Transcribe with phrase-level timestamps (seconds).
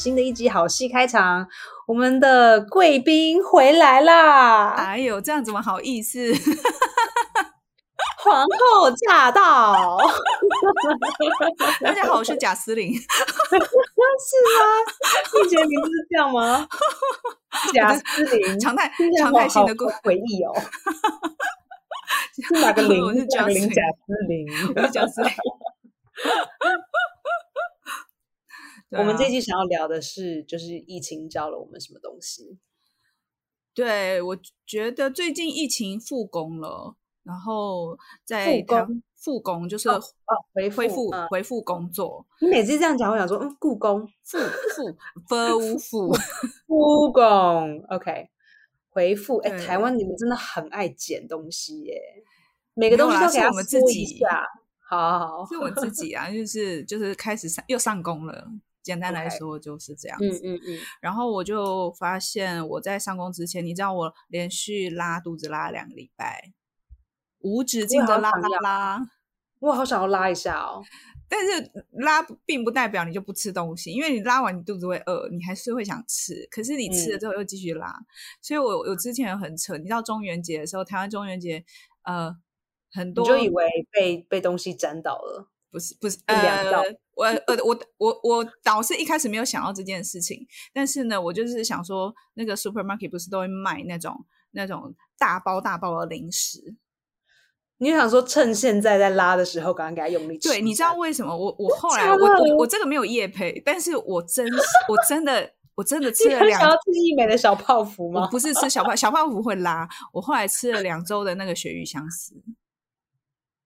[0.00, 1.46] 新的一集好戏开场，
[1.86, 4.70] 我们的贵宾回来啦！
[4.70, 6.32] 哎呦，这样怎么好意思？
[8.24, 9.98] 皇后驾到！
[11.82, 12.94] 大家好，我是贾斯林。
[12.96, 13.04] 是吗？
[15.42, 16.66] 你觉得名字是这样吗？
[17.74, 20.54] 贾斯林，常态常态性的回忆哦。
[22.48, 23.04] 是哪个 林？
[23.04, 24.48] 我是贾斯林。
[24.74, 25.30] 我是贾斯林。
[28.98, 32.58] 我们这期想要聊的是，就是疫情教了我们什么东西？
[33.72, 40.00] 对我觉得最近疫情复工了，然后在复工，复工就是哦，
[40.52, 42.26] 恢恢复恢复工作。
[42.40, 44.38] 你每次这样讲，我想说，嗯，故宫复
[44.74, 44.96] 复
[45.28, 46.12] 复复
[46.66, 48.28] 复工，OK，
[48.90, 49.36] 回复。
[49.38, 52.00] 哎，台湾你们真的很爱捡东西耶，
[52.74, 54.18] 每个东西都给我们自己。
[54.88, 58.50] 好好，是我自己啊，就是就是开始上又上工了。
[58.82, 60.40] 简单来说就是这样子。
[60.44, 60.78] 嗯嗯嗯。
[61.00, 66.52] 然后我就发现我在上工之前，你知道我连续拉肚子拉了两个礼拜，
[67.40, 69.10] 无止境的拉拉拉。
[69.58, 70.82] 我好想要拉一下哦。
[71.28, 76.48] 但是拉并不代表你就不吃东西，因为你拉完你肚子会饿，你还是会想吃。
[76.50, 77.94] 可是你吃了之后又继续拉，
[78.40, 79.76] 所以我我之前很扯。
[79.76, 81.64] 你知道中元节的时候，台湾中元节
[82.02, 82.34] 呃
[82.90, 85.48] 很多，就以为被被东西沾到了。
[85.70, 86.82] 不是不是呃，
[87.20, 96.74] 我呃我我我倒是一开始没有想到这件事情，但是呢，我就是想说，那个 supermarket 不是都会卖那种那种大包大包的零食，
[97.76, 100.38] 你就想说趁现在在拉的时候，赶快给他用力。
[100.38, 101.36] 对，你知道为什么？
[101.36, 104.46] 我我后来我我我这个没有夜配，但是我真
[104.88, 108.22] 我真的我真的 吃了两吃一美的小泡芙吗？
[108.22, 112.34] 我不是吃小泡小泡芙会拉，我后来吃了两周的那个鳕鱼香丝。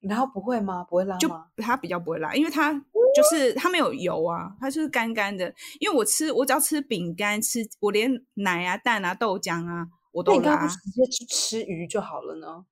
[0.08, 0.84] 然后不会吗？
[0.84, 1.19] 不会拉吗？
[1.19, 1.29] 就
[1.62, 2.73] 它比较不会拉，因为它
[3.14, 5.52] 就是它没有油啊，它就是干干的。
[5.80, 10.67] 因为我吃，我只要吃饼干，吃我连奶啊、蛋啊、豆浆啊，我都拉。
[10.67, 12.67] 直接去吃鱼就好了呢？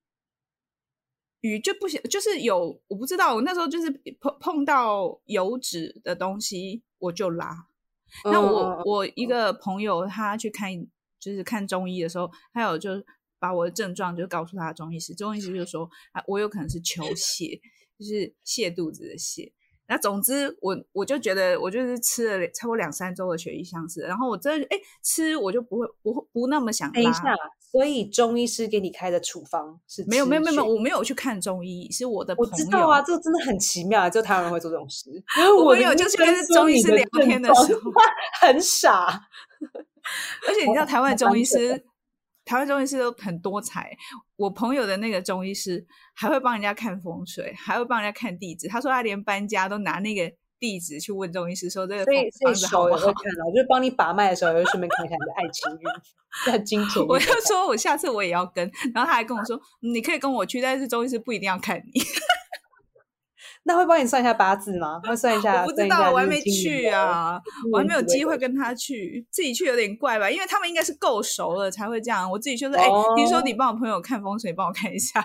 [1.40, 3.90] 鱼就不行，就是有我不知道，我那时候就是
[4.20, 7.66] 碰碰到油脂的东西我就拉。
[8.24, 10.70] 那我我一个朋友他去看
[11.18, 12.90] 就是看中医的时候，他有就。
[13.42, 17.60] 把我的症状就告诉他中医师，中医师就说啊，我有可能是求泻，
[17.98, 19.50] 就是泻肚子的泻。
[19.88, 26.94] 那总之，我我就觉得我就是吃了超过两三周的血液相似，然后我真的哎吃我就不会不不那么想拉。
[26.94, 32.50] 等一下，所以中医师给你开的处方是没有没有没有，我没有去看中医，是我的朋友。
[32.52, 35.10] 我知道啊，这个真的很奇妙，就台湾人会做这种事。
[35.36, 37.90] 因为我有就是跟中医师聊天的时候
[38.40, 39.06] 很傻，
[40.48, 41.84] 而且你知道台湾中医师。
[42.44, 43.96] 台湾中医师都很多才，
[44.36, 48.66] 我朋友的那个中医师还会帮人家看风水，还会帮人家看地址。
[48.68, 53.06] 他说他连搬家都拿那个地址去问中医师，说这个房子好不好？
[53.06, 55.88] 就是帮你把脉的时候，也会顺便看一下你的爱情运、
[56.52, 57.04] 很金钱。
[57.06, 62.00] 我就说我下次我也要跟，然后他还跟我说，你可以跟我去，但是中医师不一定要看你。
[63.64, 65.00] 那会帮你算一下八字吗？
[65.04, 65.62] 会算一下？
[65.62, 67.40] 我不知道，我还没去啊，
[67.72, 70.30] 我还没有机会跟他去，自己去有点怪吧？
[70.30, 72.30] 因为他们应该是够熟了才会这样。
[72.30, 75.20] 我自己就是，哎，听说你帮我朋友看风水，帮我看一下，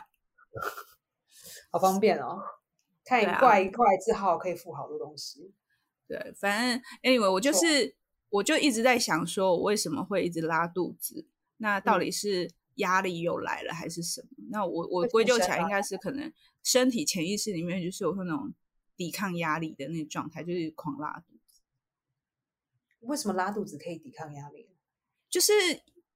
[1.72, 2.40] 好方便哦。
[3.04, 5.54] 看一怪一怪之后可以付好多东西。
[6.08, 7.96] 对，反正 anyway，我就是，
[8.30, 11.26] 我就一直在想，说我为什么会一直拉肚子？
[11.58, 14.37] 那到底是压力又来了，还是什么？
[14.50, 16.32] 那我我归咎起来，应该是可能。
[16.64, 18.54] 身体潜意识里面就是有那种
[18.98, 21.62] 抵抗压力的那个状态，就是狂拉肚子。
[23.00, 24.68] 为什么拉肚子可以抵抗压力？
[25.30, 25.54] 就是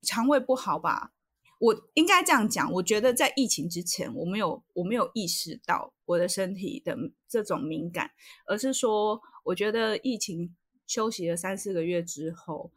[0.02, 1.14] 肠胃不好吧？
[1.60, 2.70] 我应该这样讲。
[2.74, 6.98] 我觉得在疫情之前，我没有我没有意识到我的身体的
[7.30, 8.12] 这种敏感，
[8.46, 10.54] 而是说，我觉得疫情
[10.86, 12.72] 休息了三四个月之后。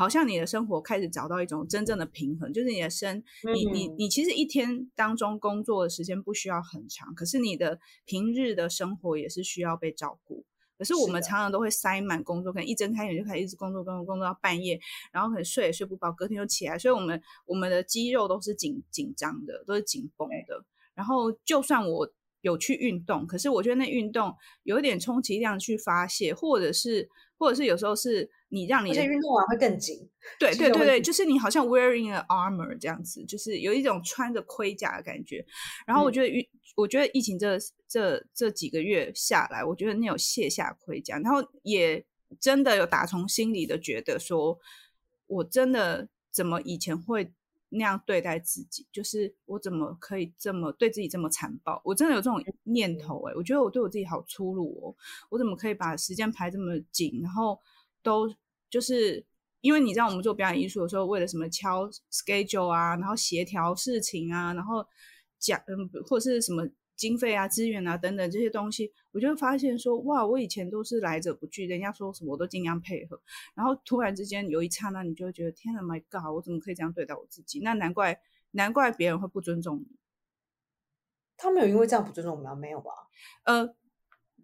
[0.00, 3.22] 好像你的生活开始找到一种真正的平衡，就是你的生，
[3.52, 10.42] 你你你其实一天当中工作的时间不需要很长，可是你的平日的生活也是需要被照顾。
[10.78, 14.80] 可是我们常常都会塞满工作，可能一睁开眼就开始一直工作，工作工作到半夜，
[15.12, 20.64] 然后可能睡也睡不饱，隔天又起来，所以我们我们的肌肉都是紧紧张的，都是紧绷的。
[20.94, 22.10] 然后就算我
[22.40, 27.08] 有去运动，可是我觉得那运动有一点充其量去发泄，或者是
[27.38, 28.30] 或者是有时候是。
[28.52, 35.46] 你让你而且运动完会更紧，对对对对，就是你好像 wearing a armor 这样子，就是有一种穿着盔甲的感觉。
[35.86, 37.56] 然后我觉得疫，我觉得疫情这
[37.86, 42.04] 这这几个月下来，我觉得你有卸下盔甲，然后也
[42.40, 44.58] 真的有打从心里的觉得说，
[45.28, 47.32] 我真的怎么以前会
[47.70, 48.86] 那样对待自己？
[48.92, 51.80] 就是我怎么可以这么对自己这么残暴？
[51.84, 54.94] 我真的有这种念头哎，我觉得我对我自己好粗鲁哦，
[55.30, 57.58] 我怎么可以把时间排这么紧，然后。
[58.02, 58.34] 都
[58.70, 59.22] 就是
[59.60, 64.82] 因为你知道我们做表演艺术的时候，为了什么敲 schedule 啊，然后协调事情啊，然后
[65.38, 66.66] 讲嗯或者是什么。
[67.00, 73.18] 经费啊、资源啊等等这些东西，我就会发现说，哇，我以前都是来者不拒，人家说什么我都尽量配合，
[73.54, 77.60] 然后突然之间有一刹那，你就会觉得，天哪，My God，我怎么可以这样对待我自己？
[77.60, 78.20] 那难怪，
[78.50, 79.86] 难怪别人会不尊重你。
[81.38, 82.54] 他没有因为这样不尊重我们吗？
[82.54, 82.90] 没有吧？
[83.44, 83.74] 呃，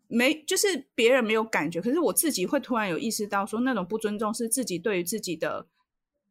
[0.08, 5.68] 没，就是别人没有感觉，可是我自己会突然有意识到，说那种不尊重是自己对于自己的。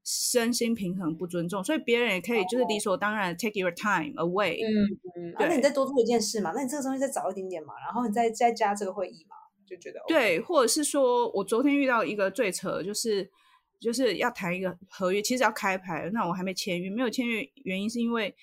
[0.05, 4.59] 身心平衡不尊重，所以别人也可以就是理所当然 take your time away。
[4.63, 4.85] 嗯
[5.17, 6.51] 嗯，那你再多做一件事嘛？
[6.55, 7.73] 那你这个东西再早一点点嘛？
[7.83, 9.35] 然后你再再加这个会议嘛？
[9.65, 13.27] 就觉得对，或者是说我昨天遇到一个最扯，就是
[13.81, 18.35] 就是要谈一个合约，其实要开牌，那我还没签约，没有签约原因是因为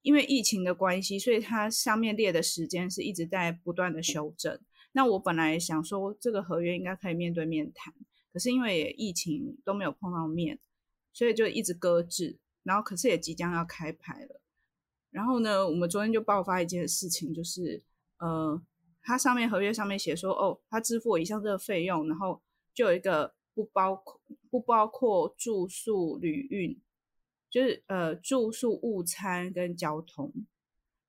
[0.00, 4.58] 因为疫情的关系，所以它上面列的时间是一直在不断的修正。
[4.92, 7.92] 那我本来想说这个合约应该可以面对面谈。
[8.32, 10.58] 可是因为疫情都没有碰到面，
[11.12, 12.38] 所以就一直搁置。
[12.64, 14.40] 然后可是也即将要开拍了。
[15.10, 17.82] 然后呢，我们昨天就爆发一件事情，就是
[18.18, 18.62] 呃，
[19.02, 22.40] 它上面合约上面写说，哦，他支付我以上这个费用，然后
[22.72, 26.80] 就有一个不包括不包括住宿旅运，
[27.50, 30.32] 就是呃住宿午餐跟交通，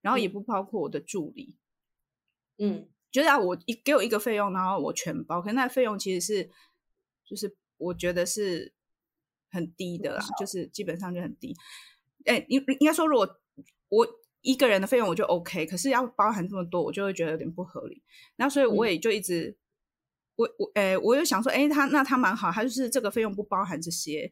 [0.02, 1.56] 然后也不包括我的助理。
[2.58, 6.50] 嗯，就是啊，我一给我一个费用，然后我全包，可是那费用其实是。
[7.34, 8.72] 就是我觉得是
[9.52, 11.56] 很低的啦，就是基本上就很低。
[12.26, 13.42] 哎，应应该说，如果
[13.90, 14.08] 我
[14.42, 18.04] 一个人的费用我就 OK，可是要包含这么多，我就会觉得有点不合理。
[18.36, 19.58] 然后所以我也就一直，
[20.36, 24.32] 我我哎，我又想说，哎，他那他蛮好，他就是这个费用不包含这些，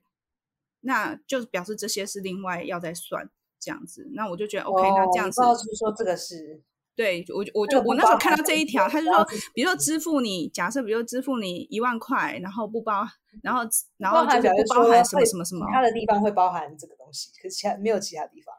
[0.81, 4.09] 那就表示这些是另外要再算这样子。
[4.13, 6.61] 那我就觉得 OK，那这样子，是说这个是。
[6.95, 13.05] 对我，我就我那时候看到这一条，他就说，比如说支付你，假设比如说支付你一万块，然后不包，
[13.41, 13.61] 然后
[13.97, 18.53] 然后就是不包含什么什么什么，其他的地方会包含这个东西，可是其他没有其他地方。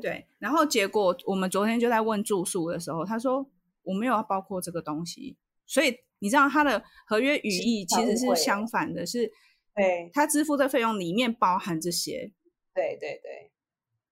[0.00, 3.46] 对，然后结果我们昨天就在问住宿的时候，他说
[3.82, 5.36] 我没有要包括这个东西，
[5.66, 9.32] 所以你知道他的合约语义其实是相反的，是，
[9.74, 12.32] 对，他支付的费用里面包含这些，
[12.74, 13.50] 对对对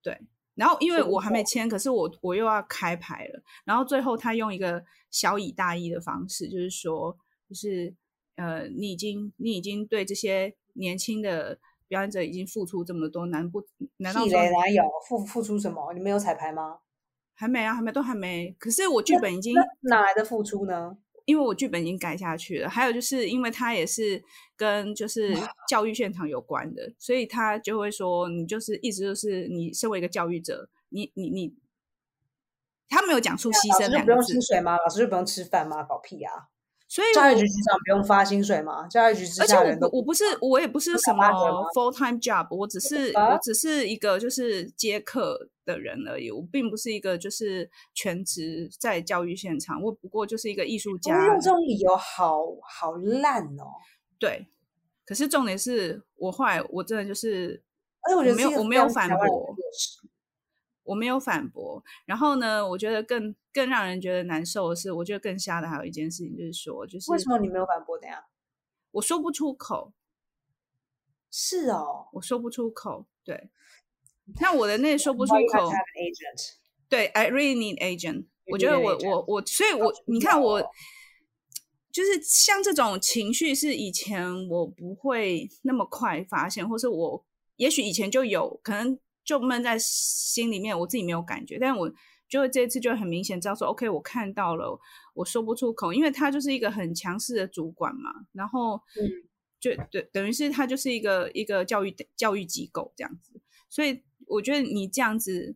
[0.03, 0.21] 对。
[0.55, 3.41] 然后因为我还没签，可是我我又要开牌了。
[3.63, 7.17] 然后最后他用一个小以大义的方式，就是说，
[7.47, 7.93] 就是
[8.35, 11.57] 呃，你已经你已经对这些年轻的
[11.87, 13.63] 表演者已经付出这么多，难不
[13.97, 15.93] 难道说哪有付付出什么？
[15.93, 16.79] 你没有彩排吗？
[17.33, 18.55] 还没啊，还没都还没。
[18.59, 20.97] 可是我剧本已经哪来的付出呢？
[21.25, 24.23] 因为我剧本已经改下去了，还有就是因为他也是
[24.55, 25.35] 跟就是
[25.67, 31.55] 教育现场有关的，所以他就会说你就是一直就是你身为一个教育者，你你你，
[32.89, 34.77] 他没有讲出牺牲两个字，不用薪水吗？
[34.77, 35.83] 老师就不用吃饭吗？
[35.83, 36.50] 搞屁啊！
[36.91, 38.85] 所以教育局局长不用发薪水吗？
[38.89, 41.23] 教育局而且我我不是我也不是什么
[41.73, 51.27] full time job，我只是我只是一个就是接客的人而已，我并不是一个就是全职在教育现场，我不过就是一个艺术家。
[51.27, 53.71] 用这种理由好好烂哦。
[54.19, 54.47] 对，
[55.05, 57.63] 可是重点是我后来我真的就是，
[58.01, 59.55] 哎，我觉得没有我没有反驳。
[60.83, 62.67] 我没有反驳，然后呢？
[62.67, 68.25] 我觉得更更让人觉得难受的是，我觉得更瞎的还有一件事情，就是说，就是为什么你没有反驳的呀？
[68.91, 69.93] 我说不出口。
[71.29, 73.05] 是哦，我说不出口。
[73.23, 73.49] 对，
[74.41, 75.71] 那我的那说不 出口。
[76.89, 78.25] 对，I really need agent。
[78.47, 80.61] 我觉得我我我，所以我你看我，
[81.91, 88.99] 就是像这种情绪是以前我不会那么快发现，或是我也许以前就有可能。
[89.23, 91.91] 就闷在心里面，我自己没有感觉，但是我
[92.27, 94.79] 就这次就很明显知道说，OK，我看到了，
[95.13, 98.81] 我说不出口，因为他就是一个很强势的主管嘛，然后
[99.59, 105.55] 就对，等于是他就是一个一个教育教育机构这样子，所以我觉得你这样子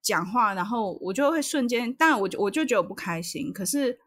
[0.00, 3.98] 讲话，然后我就会瞬间，当然我我就觉得我不开心，可是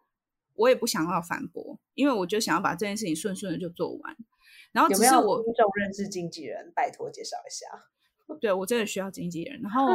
[0.53, 4.15] 我也不想要反驳，因为我就想要把这件事情顺顺的就做完，
[4.71, 7.87] 然后只是我听众认识经纪人，拜托介绍一下。
[8.41, 9.61] 对我真的需要经纪人。
[9.61, 9.87] 然后，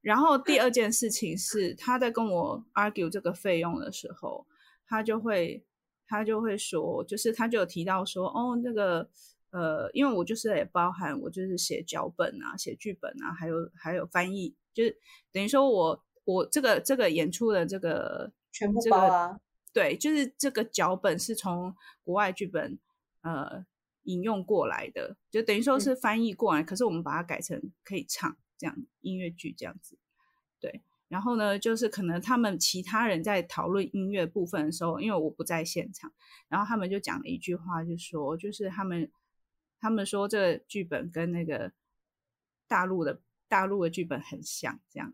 [0.00, 4.46] 然后第二件事情是，他在跟我 argue 这个费用的时候，
[4.86, 5.64] 他就会
[6.06, 9.08] 他就会说，就是他就有提到说，哦，那个
[9.50, 14.96] 呃，因为我就是也包含我就是写脚本啊，写剧本啊，还有还有翻译，就是
[15.32, 19.38] 等于说我我这个这个演出的这个全部包啊，
[19.72, 22.78] 对，就是这个脚本是从国外剧本
[23.22, 23.64] 呃。
[24.06, 29.96] 引用过来的，就等于说是翻译过来，可是我们把它改成可以唱这样音乐剧这样子，
[30.58, 30.82] 对。
[31.08, 36.12] 然后呢，就是可能他们其他人在讨论音乐部分的时候，因为我不在现场，
[36.48, 39.08] 然后他们就讲了一句话，就说就是他们
[39.78, 41.70] 他们说这个剧本跟那个
[42.66, 45.12] 大陆的大陆的剧本很像，这样，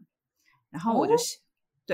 [0.71, 1.15] 然后我就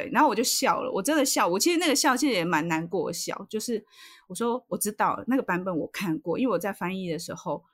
[0.01, 3.85] 对，然后我就笑了，我真的笑，我其实那个笑其实也蛮难过的笑，就是
[4.29, 7.65] 我说我知道那个版本我看过，因为我在翻译的时候，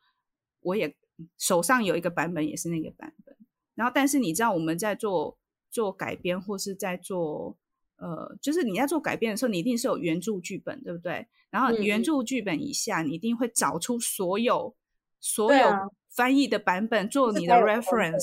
[0.60, 0.96] 我也
[1.38, 3.36] 手上有一个版本也是那个版本，
[3.74, 5.36] 然后但是你知道我们在做。
[5.74, 7.56] 做改编或是在做，
[7.96, 11.26] 呃，就是你在做改编的时候，你一定是有原著剧本，对不对？
[11.50, 14.72] 然后原著剧本以下，你一定会找出所有
[15.18, 15.68] 所有
[16.10, 18.22] 翻译的版本做你的 reference。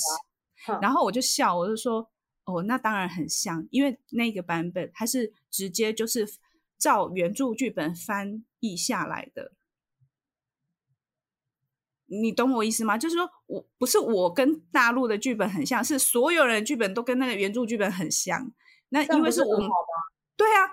[0.82, 2.10] 然后我就笑，我就说，
[2.46, 6.28] 哦，那当然很像，因为那个版本它是直接就是
[6.78, 9.52] 照原著剧本翻译下来的。
[12.14, 12.98] 你懂我意思吗？
[12.98, 18.52] 就是说我不是我跟大陆的剧本很像，是所有人剧本都跟那个原著剧本很像。
[18.90, 19.70] 那因为是我们，
[20.36, 20.68] 对啊，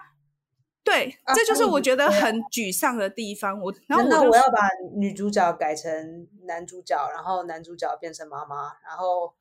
[0.83, 3.61] 对，这就是我觉得很沮丧的地方。
[3.61, 9.33] 我然后那我要把女主角改成男主角，然后男主角变成妈妈，然后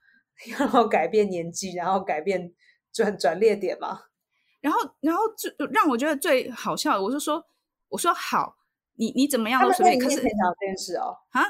[0.58, 2.53] 然后改变年纪，然后改变
[2.94, 4.01] 转转列点嘛。
[4.62, 7.44] 然后然后最让我觉得最好笑的，我就说，
[7.89, 8.58] 我说好，
[8.96, 10.00] 你你怎么样都随便。
[10.00, 10.25] 可是讲
[10.60, 11.44] 这件事哦，啊。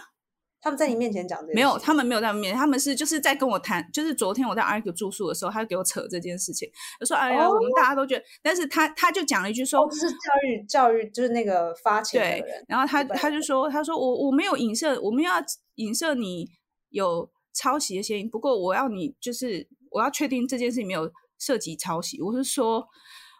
[0.60, 10.18] 他们在你面前讲这没有，他们没有在面前，他们是就是在跟我谈，就是昨天我在 argue 住宿的时候，他就给我扯这件事情，他说：“哎呀，我们大家都觉得，但是他他就讲了一句说，是教
[10.50, 12.66] 育教育，就是那个发钱的人。
[12.68, 15.36] 然后他他就说，他说我我没有影射，我们要
[15.76, 16.50] 影射你
[16.90, 22.22] 有抄袭的嫌疑，不过我要你就是我要确定这件事情没有涉及抄袭。
[22.22, 22.88] 我是说，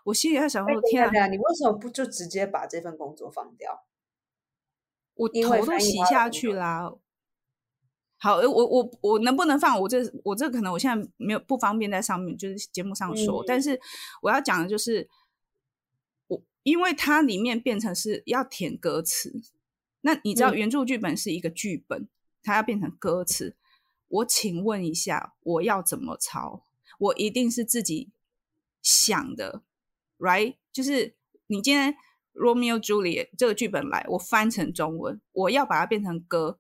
[0.06, 3.86] 我心里在想说，天啊，你为什么不就直接把这份工作放掉？
[5.14, 6.92] 我头都洗下去啦。”
[8.20, 9.80] 好，我我我能不能放？
[9.80, 13.44] 我这我这可能我现在没有不方便在上面，就是节目上说。
[13.46, 13.80] 但是
[14.24, 15.08] 我要讲的就是，
[16.26, 19.40] 我因为它里面变成是要填歌词，
[20.02, 22.10] 那你知道原著剧本是一个剧本，
[22.42, 23.56] 它要变成歌词。
[24.08, 26.64] 我请问一下，我要怎么抄？
[27.00, 28.10] 我一定是自己
[28.82, 29.62] 想的
[30.18, 30.56] ，right？
[30.72, 31.16] 就是
[31.48, 31.96] 你今天
[32.34, 36.60] Romeo Juliet 这个剧本来，我翻成中文，我要把它变成歌。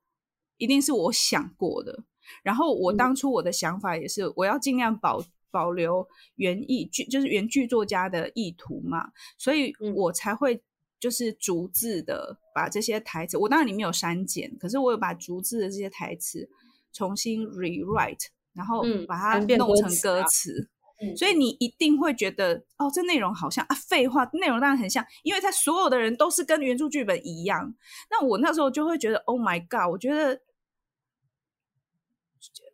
[0.57, 2.03] 一定是我想过的，
[2.41, 10.63] 然后我当初我的想法也是，我要尽量保保留原意剧，就是原剧作家的意图嘛，所以我才会
[10.99, 16.49] 就是逐字的把这些台词，我当然里面有删减，可是我有把逐字的这些台词
[16.97, 20.69] 重新 rewrite，然后把它弄成歌词，
[21.15, 27.75] 所以你一定会觉得哦，这内容好像啊，废话，内容当然很像，因为他所有的人都是跟原著剧本一样，
[28.09, 30.41] 那我那时候就会觉得 Oh my God，我觉得。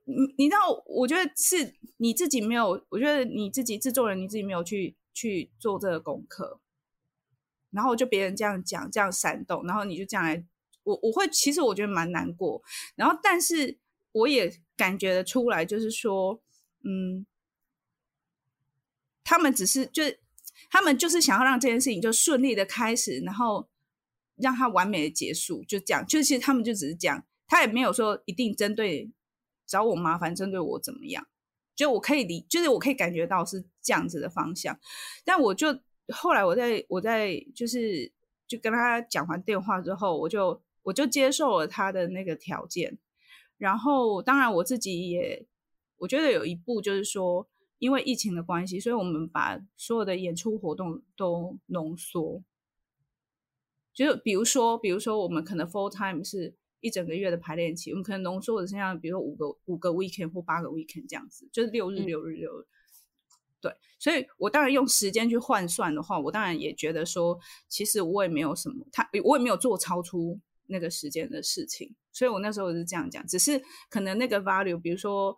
[0.05, 6.59] 你你知道，我觉得是你自己没有，我觉得你自己制作人你自己没有去去做这个功课，
[7.71, 10.43] 然后就别人这样讲，这样煽动，然后你就这样来，
[10.83, 12.61] 我我会其实我觉得蛮难过，
[12.95, 13.77] 然后但是
[14.13, 16.41] 我也感觉得出来，就是说，
[16.83, 17.25] 嗯，
[19.23, 20.03] 他们只是就
[20.71, 23.67] 他们就是想要让这件事情就顺利的开始，然后
[24.37, 29.11] 让它完美的结束，就这样，就其实他们就只是这样，他也没有说一定针对。
[29.65, 31.25] 找我麻烦，针对我怎么样？
[31.73, 34.77] 就我可以理，就是我可以感觉到是这样子的方向。
[35.23, 35.79] 但我就
[36.09, 38.11] 后来，我在我在就是
[38.45, 42.99] 就跟他讲完电话之后，我就我就接受了他的那个条件。
[43.63, 45.45] 然后，当然我自己也
[45.97, 47.47] 我觉得有一步就是说，
[47.79, 52.43] 因为疫情的关系，所以我们把所有的演出活动都浓缩。
[53.93, 56.55] 就比如说，比如说我们可能 full time 是。
[56.83, 62.65] 一整个月的排练期，我们可能浓缩的剩下，比如说五个五个 weekend 或八个 weekend 这样子，就是六日六日六日。
[63.61, 67.39] 对，所以我当然用时间去换算的话，我当然也觉得说，
[67.69, 75.37] 其实我也没有什么，他我也没有做超出那个时间的事情，所以我那时候是这样讲，只是可能那个 value，比如说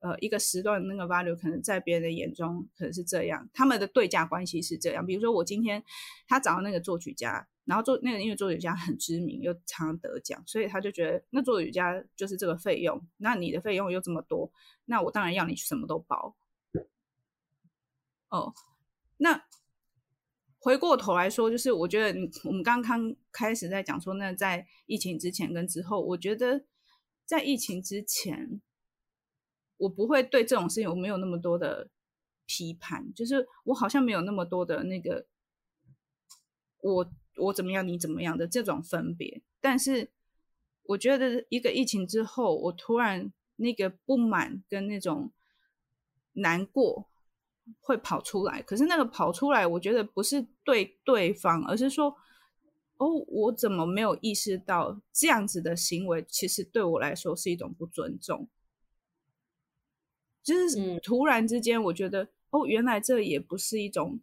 [0.00, 5.82] 呃一个时段那个 value，可能在别人的眼中可能是这样，他们的对价关系是这样，比如说我今天
[6.26, 7.48] 他找到那个作曲家。
[7.66, 14.52] 然后做那个音乐作曲家很知名，又常常得奖，所以他就觉得那作曲家就是这个费用，那你的费用又这么多，
[14.84, 16.36] 那我当然要你什么都包。
[18.28, 18.54] 哦，
[19.16, 19.42] 那
[20.66, 26.64] 回过头来说，就是我觉得我们刚刚开始在讲说，那在疫情之前跟之后，我觉得
[27.24, 28.60] 在疫情之前，
[29.76, 31.88] 我不会对这种事情我没有那么多的
[32.46, 35.28] 批判，就是我好像没有那么多的那个
[36.80, 37.12] 我。
[37.38, 40.10] 我怎么样，你怎么样的这种分别，但是
[40.84, 45.30] 我觉得一个疫情之后，我突然那个不满跟那种
[46.32, 47.10] 难过，
[47.80, 52.16] 会跑出来，可是那个跑出来，我觉得不是对对方，而是说，
[52.98, 58.48] 哦，我怎么没有意识到这样子的行为，其实对我来说是一种不尊重。
[60.42, 64.20] 就是突然之间，我觉得，哦，原来这也不是一种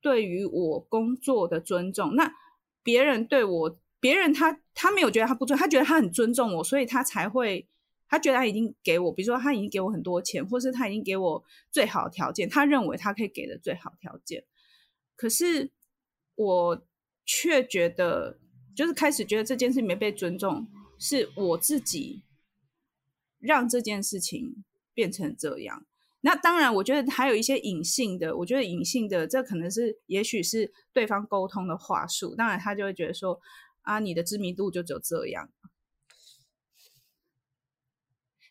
[0.00, 2.14] 对于我工作的尊重。
[2.14, 2.32] 那
[2.82, 7.68] 别人对我，别人他他没有觉得他不尊，他觉得他很尊重我，所以他才会。
[8.08, 14.44] 他觉得他已经给我，比如说他已经给我很多钱，或是他已经给我最好的条件，他认为他可以给的最好条件。
[15.16, 15.70] 可是
[16.34, 16.86] 我
[17.24, 18.38] 却觉得，
[18.76, 20.68] 就是开始觉得这件事没被尊重，
[20.98, 22.22] 是我自己
[23.38, 25.86] 让这件事情变成这样。
[26.20, 32.34] 那当然，我觉得还有一些隐性的，我觉得隐性的，这可能是也许是对方沟通的话术。
[32.34, 33.38] 当然，他就会觉得说
[33.82, 35.50] 啊，你的知名度就只有这样。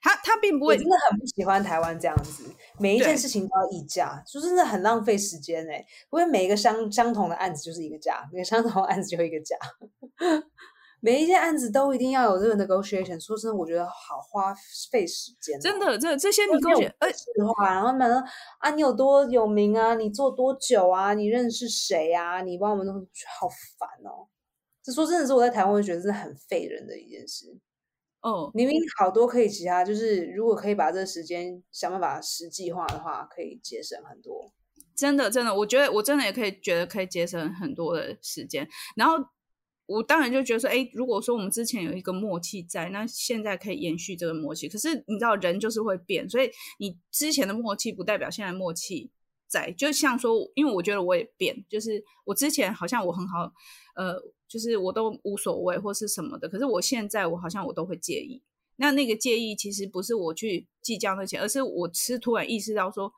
[0.04, 2.44] 他他并不会，真的很不喜欢台湾这样子，
[2.78, 5.78] 每一件事情都要议价，就真的很浪费时间哎。
[6.12, 9.56] 因为每一个相相同的案子就是一个价，每个相同的案子就一个价，
[11.00, 13.18] 每一件案子都一定要有这个 negotiation。
[13.18, 14.54] 说真的，我觉得好花
[14.92, 15.58] 费时间。
[15.62, 18.22] 真的，这这些你跟我呃实话，然后呢
[18.60, 19.96] 啊，你有多有名啊？
[19.96, 21.14] 你做多久啊？
[21.14, 22.42] 你认识谁啊？
[22.42, 22.94] 你帮我们都
[23.40, 23.48] 好
[23.80, 24.28] 烦哦。
[24.84, 27.58] 这说真的是我在台湾会觉得是很费人的一件事。
[28.24, 34.54] 哦，明明好多可以其他，就是如果可以把这个时间想办法实际化的话，可以节省很多。
[34.96, 38.66] 真的，真的，我觉得我真的也可以觉得可以节省很多的时间。
[38.96, 39.16] 然后
[39.88, 44.70] 我当然就觉得说，哎，如果说我们之前有一个默契在，那现在可以延续这个默契。
[44.70, 46.50] 可是你知道，人就是会变，所以
[46.80, 49.12] 你之前的默契不代表现在默契
[49.50, 49.70] 在。
[49.74, 53.52] 就像说，因为我觉得我也变，就是我之前好像我很好，
[53.98, 54.16] 呃。
[54.54, 58.40] 就是我都无所谓或是什么的，可是我现在我好像我都会介意。
[58.76, 63.12] 那那个介意其实不是我去计较那钱，而是我是突然意识到说，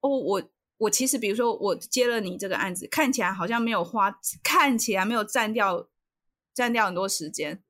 [0.00, 0.42] 哦，我
[0.78, 5.86] 我其实比如说我接了你这个案子，看起来好像没有花，看起来没有占掉
[6.54, 7.62] 占掉很多时间，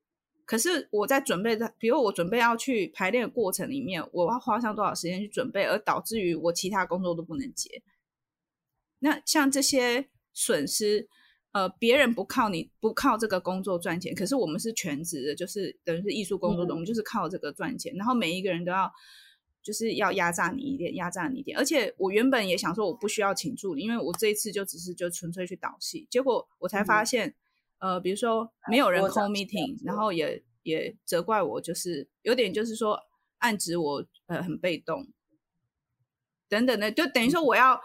[0.45, 7.83] 可是我在准备的，比如我准备要去排练的过程里面，我要花上多少时间去准备，而导致于我其他工作都不能接。
[8.99, 11.09] 那像这些损失。
[11.53, 17.93] 呃，别人不靠你不靠这个工作赚钱，可是我们是全职的，就是等于是艺术工作的，我们就是靠这个赚钱。
[17.95, 18.89] 然后每一个人都要
[19.61, 21.57] 就是要压榨你一点，压榨你一点。
[21.57, 26.07] 而且我原本也想说我不需要请助理，因为我这一次就只是就纯粹去导戏。
[26.09, 27.35] 结果我才发现，
[27.79, 32.97] 呃，比如说没有人 call meeting，然后也也责怪我，就是有点就是说
[33.39, 35.05] 暗指我呃很被动
[36.47, 37.81] 等等的，就等于说我要。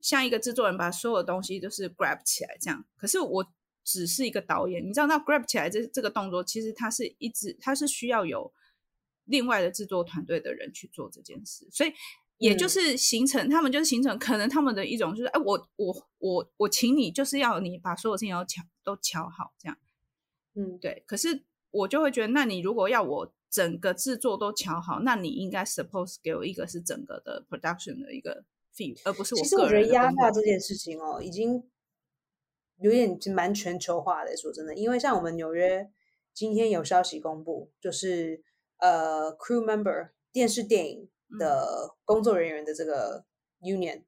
[0.00, 8.52] 像一个制作人把所有东西都是 grab 起来这样，可是我只是一个导演，你知道那 grab 起来这这个动作，其实它是一直它是需要有
[9.24, 11.92] 另外的制作团队的人去做这件事，所以
[12.36, 19.76] 也就是形成他们就是形成可能他们的一种就是哎我我我我请你就是要你把所有事情都敲都敲好这样，
[20.54, 20.78] 嗯。
[20.78, 28.44] 对，可是我就会觉得那你如果要我整个制作都敲好，那你应该 suppose 给我一个是整个的 production 的一个。
[29.04, 29.40] 而不是我。
[29.40, 31.68] 其实我觉得压榨这件事情哦，已经
[32.78, 34.36] 有点蛮全球化的。
[34.36, 35.90] 说真的，因为像我们纽约
[36.32, 38.42] 今天有消息公布，就是
[38.78, 43.24] 呃，crew member 电视电影的工作人员的这个
[43.60, 44.04] union，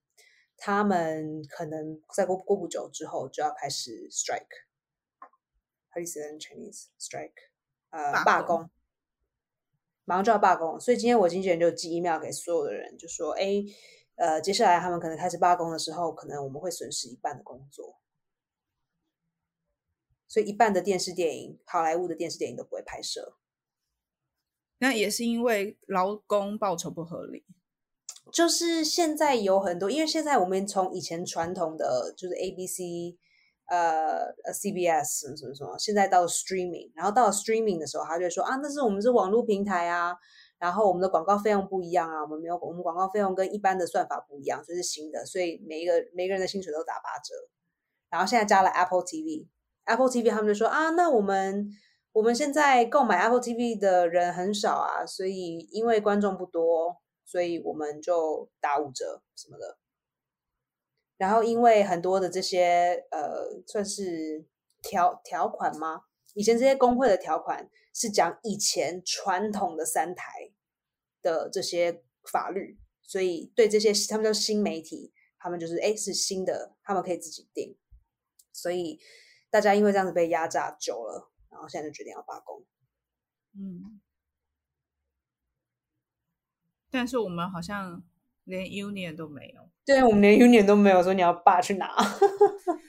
[0.57, 4.67] 他们可能在过过不久之后就要开始 strike。
[5.91, 6.87] How do you say in Chinese?
[6.99, 7.33] Strike？
[7.91, 8.71] 呃，罢工，
[10.05, 10.79] 马上就要罢工。
[10.79, 13.65] 所以今天我经纪人就寄 email 给所有的人，就说：“哎。”
[14.21, 17.99] 呃，接下来他们可能开始罢工的时候，可能我们会损失一半的工作，
[20.29, 23.39] 所以一半的电视电影，好莱坞的电视电影都不会拍摄。
[24.77, 27.47] 那也是因为劳工报酬不合理。
[28.31, 33.17] 就是现在有很多，因为现在我们从以前传统的就是 ABC，
[33.69, 40.15] 呃，CBS 什么什么什么，现在到 Streaming，然后到了 Streaming 的时候，他就说啊，那是我们是网络平台啊。
[40.61, 47.35] 然后我们的广告费用不一样啊，我们没有，我们广告费用跟一般的算法不一样，这是新的，所以每一个每个人的薪水都打八折。
[48.11, 51.67] 然后现在加了 Apple TV，Apple TV 他们就说啊，那我们
[52.13, 59.79] 我们现在购买 Apple TV 的人很少啊，所以因为观众不多，所以我们就打五折什么的。
[61.17, 64.45] 然后因为很多的这些呃，算是
[64.83, 66.03] 条条款吗？
[66.35, 70.53] 以前这些工会的条款是讲以前传统的三台
[71.23, 77.77] 的这些法律，所以对这些他们叫新媒体，他们就是哎是新的，他们可以自己定。
[78.53, 79.01] 所以
[79.49, 82.65] 大家因为这样子被压榨久了，然后现在就决定要罢工。
[83.53, 84.01] 嗯，
[86.91, 88.05] 但是我们好像
[88.45, 89.71] 连 union 都没有。
[89.91, 91.93] 对，我们连 union 都没有，说你要爸去拿。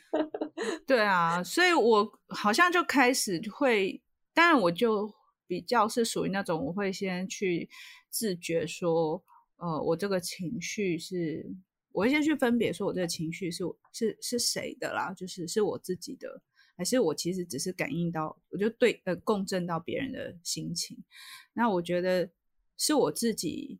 [0.85, 3.99] 对啊，所以我好像就开始会，
[4.35, 5.11] 当然我就
[5.47, 7.67] 比较是属于那种，我会先去
[8.11, 9.23] 自觉说，
[9.55, 11.51] 呃，我这个情绪是，
[11.91, 16.43] 我会先去分别说，我这个情绪是是是谁的啦，就是是我自己的，
[16.77, 21.03] 还是我其实只是感应到，我就对呃共振到别人的心情。
[21.53, 22.29] 那我觉得
[22.77, 23.79] 是我自己，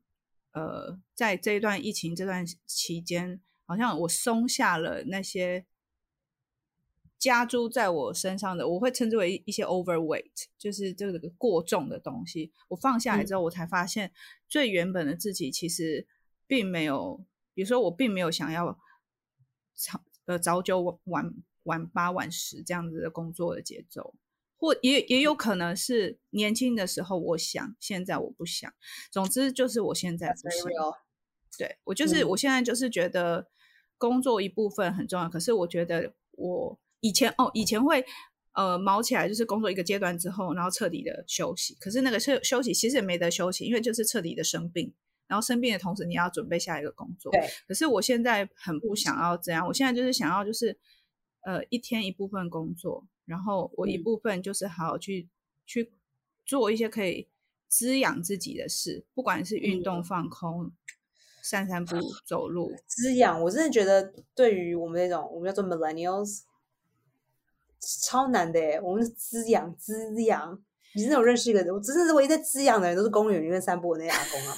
[0.51, 5.65] 呃，在这一段疫情这段期间，好像我松下了那些。
[7.21, 12.51] 加诸在我身上的，我会称之为一些 overweight，就是这个过重的东西。
[12.69, 14.11] 我放下来之后，我才发现
[14.47, 16.07] 最原本的自己其实
[16.47, 18.75] 并没有，比如说我并没有想要
[19.75, 24.15] 早呃早九晚晚八晚十这样子的工作的节奏，
[24.61, 28.71] 或也也有可能是年轻的时候我想，现在我不想。
[29.11, 30.71] 总之就是我现在不想。
[31.57, 33.49] 对我就是我现在就是觉得
[33.97, 36.79] 工作一部分很重要，可是我觉得我。
[37.03, 38.05] 以前哦，以前会
[38.53, 41.73] 呃忙起来，就是工作一个阶段之后，然后彻底的休息。
[41.79, 44.93] 可是那个休休息其实也没得休息，因为就是彻底的生病。
[45.25, 47.31] 然后生病的同时，你要准备下一个工作。
[47.31, 47.41] 对。
[47.67, 50.77] 可是我现在很不想要这样，我现在就是想要就是
[51.43, 55.29] 呃一天一部分工作，然后我一部分就是好好去
[55.65, 55.91] 去
[56.45, 57.27] 做一些可以
[57.67, 60.71] 滋养自己的事，不管是运动、放空、
[61.41, 62.71] 散散步、走路。
[62.87, 66.41] 滋养，我真的觉得对于我们那种我们叫做 millennials。
[68.03, 68.79] 超难的哎！
[68.79, 71.73] 我们是滋养滋养，你真的有认识一个人？
[71.73, 74.55] 我真的是唯一在滋养的人，都是公园里面散步的那些阿公啊，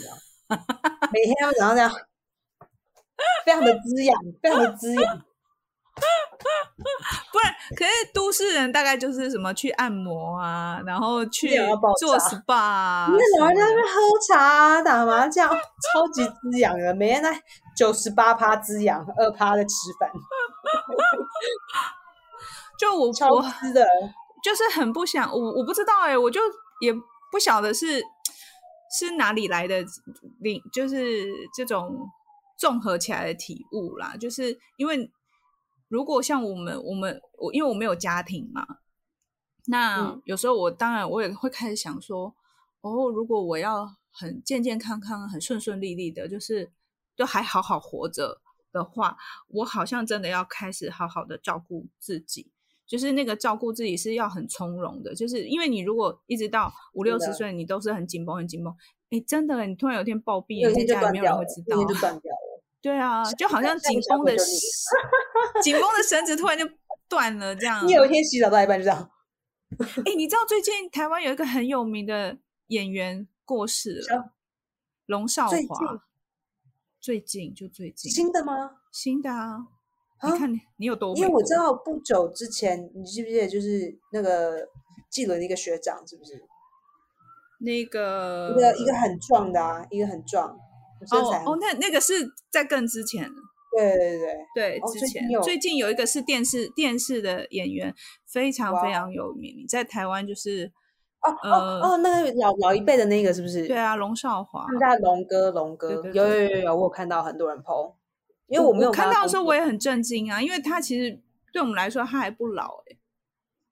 [0.50, 0.60] 没有？
[1.14, 1.90] 每天他们早上这样，
[3.46, 5.26] 非常的滋养，非常的滋养。
[7.32, 11.58] 不然，可是都市人大概就是什么去按摩啊，然后去
[12.00, 13.08] 做 SPA。
[13.10, 13.94] 那老人在那边喝
[14.28, 17.42] 茶、打麻将，超级滋养的，每天在
[17.76, 20.10] 九十八趴滋养，二趴在吃饭。
[22.80, 23.86] 就我超私的，
[24.44, 26.42] 就是很不想我我不知道哎，我就
[26.82, 26.92] 也
[27.32, 28.02] 不晓得是
[29.00, 29.86] 是哪里来的
[30.42, 32.10] 领，就是这种
[32.58, 34.16] 综合起来的体悟啦。
[34.20, 35.10] 就是因为
[35.94, 38.66] 如果像我们我们我因为我没有家庭嘛，
[39.68, 42.34] 那有时候我当然我也会开始想说，
[42.82, 46.72] 哦，如果我要很健健康康、很顺顺利利的，就是
[47.16, 49.16] 都还好好活着的话，
[49.50, 52.52] 我好像真的要开始好好的照顾自己。
[52.88, 58.76] 就是那个照顾自己是要很从容的，就是因为你如果一直到五六十岁，你都是很紧绷、很紧绷，
[59.12, 62.43] 哎，真的，你突然有一天暴毙，人家没有人会知道，就断掉了。
[62.84, 64.36] 对啊，就好像紧绷的
[65.64, 66.70] 紧绷的绳子突然就
[67.08, 67.88] 断了，这样。
[67.88, 69.10] 你有一天洗澡到一半就这样。
[70.06, 74.34] 哎，你知道最近台湾有一个很有名的演员过世了，
[75.06, 75.56] 龙少华。
[77.00, 78.72] 最近就最近新的吗？
[78.92, 79.66] 新的啊。
[80.22, 81.16] 你看你你有多？
[81.16, 84.68] 因为我知道不久之前，你记不记得就是那个
[85.10, 86.44] 纪伦的一个学长，是不是？
[87.60, 90.60] 那个一个一个很壮的啊，一个很壮。
[91.12, 92.14] 哦哦，那那个是
[92.52, 93.30] 在更之前。
[93.76, 97.94] 对对对对，之前最近有一个是电视电视的演员，
[98.32, 100.72] 非常非常有名，在台湾就是
[101.22, 103.68] 哦哦哦，那个老老一辈的那个是不是？
[103.68, 104.68] 对啊，龙少华。
[105.02, 107.96] 龙哥，龙哥，有有有有，我有看到很多人 PO。
[108.48, 110.40] 因为我没有看到的时候，我也很震惊啊！
[110.40, 111.20] 因为他其实
[111.52, 112.98] 对我们来说，他还不老哎。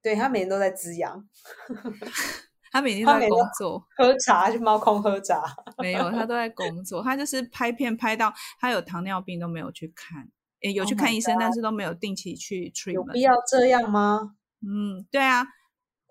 [0.01, 1.23] 对他每天都在滋养，
[2.71, 5.43] 他每天都在工作， 喝茶去猫空喝茶。
[5.77, 7.03] 没有，他都在工作。
[7.03, 10.27] 他就是拍片拍到他有糖尿病都没有去看，
[10.63, 12.93] 诶，有去看医生，但是都没有定期去 treatment。
[12.93, 14.36] 有必要这样吗？
[14.62, 15.45] 嗯，对啊。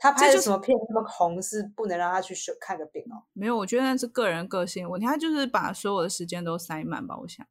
[0.02, 3.24] 他拍的什么片那么红，是不能让他去看个病哦。
[3.34, 5.06] 没有，我觉得那是个人个性问题。
[5.06, 7.46] 他就是把所有的时间都塞满吧，我想。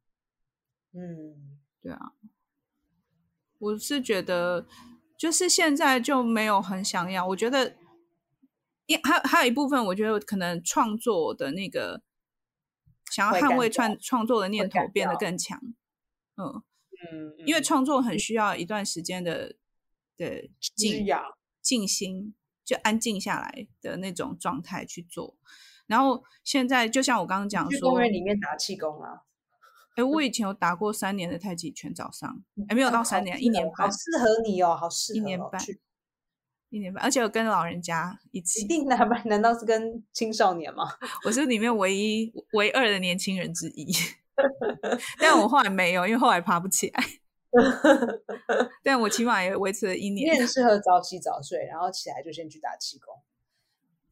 [0.92, 2.12] 嗯，对啊，
[3.58, 4.66] 我是觉得，
[5.16, 7.24] 就是现在就没有很想要。
[7.24, 7.76] 我觉得，
[8.90, 12.02] 一还还有一部分，我觉得可能创作的那个
[13.12, 15.60] 想要捍卫创创作的念头变得更强。
[16.36, 16.60] 嗯
[17.12, 19.54] 嗯，因为创作很需要一段时间的
[20.16, 21.06] 的静
[21.62, 25.36] 静心，就安静下来的那种状态去做。
[25.86, 29.22] 然后现在就像我刚刚讲说，公园里面打气功啊。
[29.94, 35.62] 哎，我以前有打过三年的太极拳，早上 哎，没有到三年，一年半，好适合你哦，好适合，一年半，
[36.70, 39.14] 一年半，而且我跟老人家一起，一定难不？
[39.28, 40.84] 难道是跟青少年吗？
[41.26, 43.92] 我是里面唯一唯二的年轻人之一，
[45.18, 47.04] 但我后来没有，因为后来爬不起来，
[48.82, 50.32] 但我起码也维持了一年。
[50.32, 53.14] 你很适合早起早睡，然后起来就先去打气功。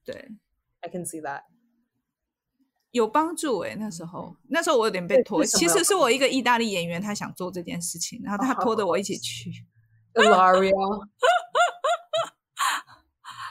[0.05, 0.33] 对
[0.81, 1.43] ，I can see that。
[2.91, 9.53] 有帮助哎，那时候那时候我有点被拖，其实是我一个意大利演员，他想做这件事情，然后他拖着我一起去。
[10.15, 10.73] Laria，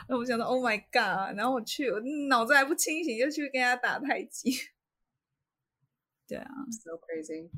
[0.07, 4.51] 那我想到 Oh my God，然后我去，我脑子还不清醒，就去跟他打太极。
[6.27, 7.49] 对啊，So crazy。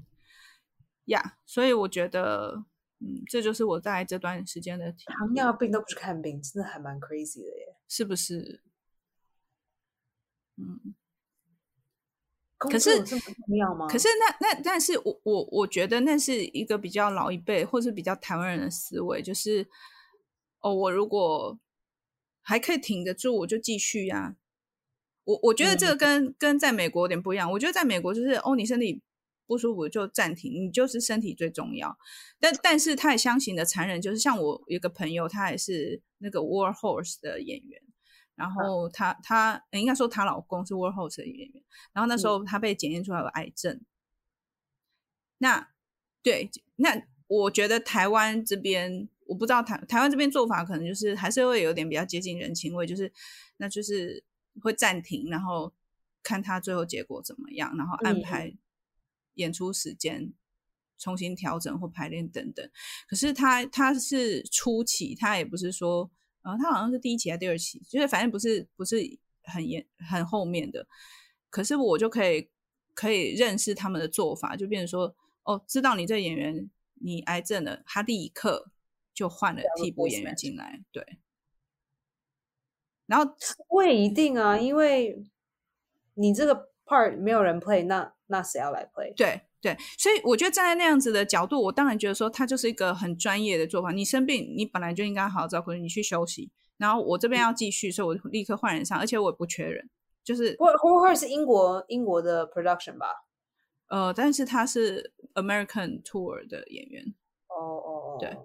[1.06, 2.66] 呀，所以我觉得，
[3.00, 8.62] 嗯，这就是我在这段时间的糖尿病都不去看病，真的还蛮 crazy 的耶，是不是？
[10.58, 10.96] 嗯。
[12.58, 13.00] 可是？
[13.00, 19.66] 可是那那，但是我我我觉得那是一个比较老一辈，或是比较台湾人的思维，就是
[20.60, 21.58] 哦，我如果
[22.50, 24.36] 还可以挺得住，我就继续呀。
[25.24, 27.52] 我我觉得这个跟跟在美国有点不一样。
[27.52, 29.04] 我觉得在美国就是哦，你身体
[29.46, 31.96] 不舒服就暂停，你就是身体最重要。
[32.40, 37.80] 但但是他也相信的残忍，就是像我有个朋友，他也是那个 War Horse 的演员。
[38.34, 43.80] 然后他他应该说她老公是 War Horse 的演员，然后那时候他被检验出来有癌症。
[45.38, 45.70] 那
[46.24, 53.12] 对，那我觉得台湾这边我不知道台台湾这边做法可能就是还是会有点比较接近人情味，就是
[53.58, 54.24] 那就是
[54.62, 55.72] 会暂停，然后
[56.24, 58.54] 看他最后结果怎么样，然后安排
[59.36, 60.34] 演出时间
[60.98, 62.70] 重新调整或排练等等。
[63.08, 66.12] 可是他他是初期，他也不是说。
[66.42, 68.96] 呃他好像是第一期还是第二期，就是反正不是不是
[69.44, 70.88] 很严很后面的，
[71.50, 72.50] 可是我就可以
[72.94, 75.14] 可以认识他们的做法，就变成说
[75.44, 76.70] 哦，知道你这演员
[77.02, 78.72] 你癌症了，他立刻
[79.20, 81.06] 就换了替补演员进来，对。
[83.06, 83.36] 然后
[83.68, 85.22] 不一定啊，因为
[86.14, 89.14] 你这个 part 没有人 play，那那谁要来 play？
[89.16, 89.42] 对。
[89.62, 93.92] 对，所以我觉得站在那样子的角度，我当然觉得说，他就是一个很专业的做法。
[93.92, 96.50] 你生病，你本来就应该好好照顾你，去休息。
[96.78, 99.90] 然后我这边要继续，所以我立刻换人上，而且我也不缺人。
[100.24, 103.08] 就是，Who Who 是英国英国的 production 吧？
[103.90, 107.14] 呃，但是他是 American tour 的演员。
[107.50, 108.38] 哦哦哦，对。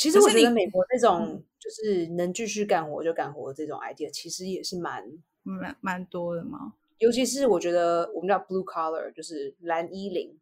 [0.00, 5.04] 其实我觉得美国这种就是能继续干活就干活这种 idea，其实也是蛮
[5.42, 6.72] 蛮蛮多的嘛。
[6.96, 10.40] 尤其是我觉得我们叫 blue collar，就是蓝衣领、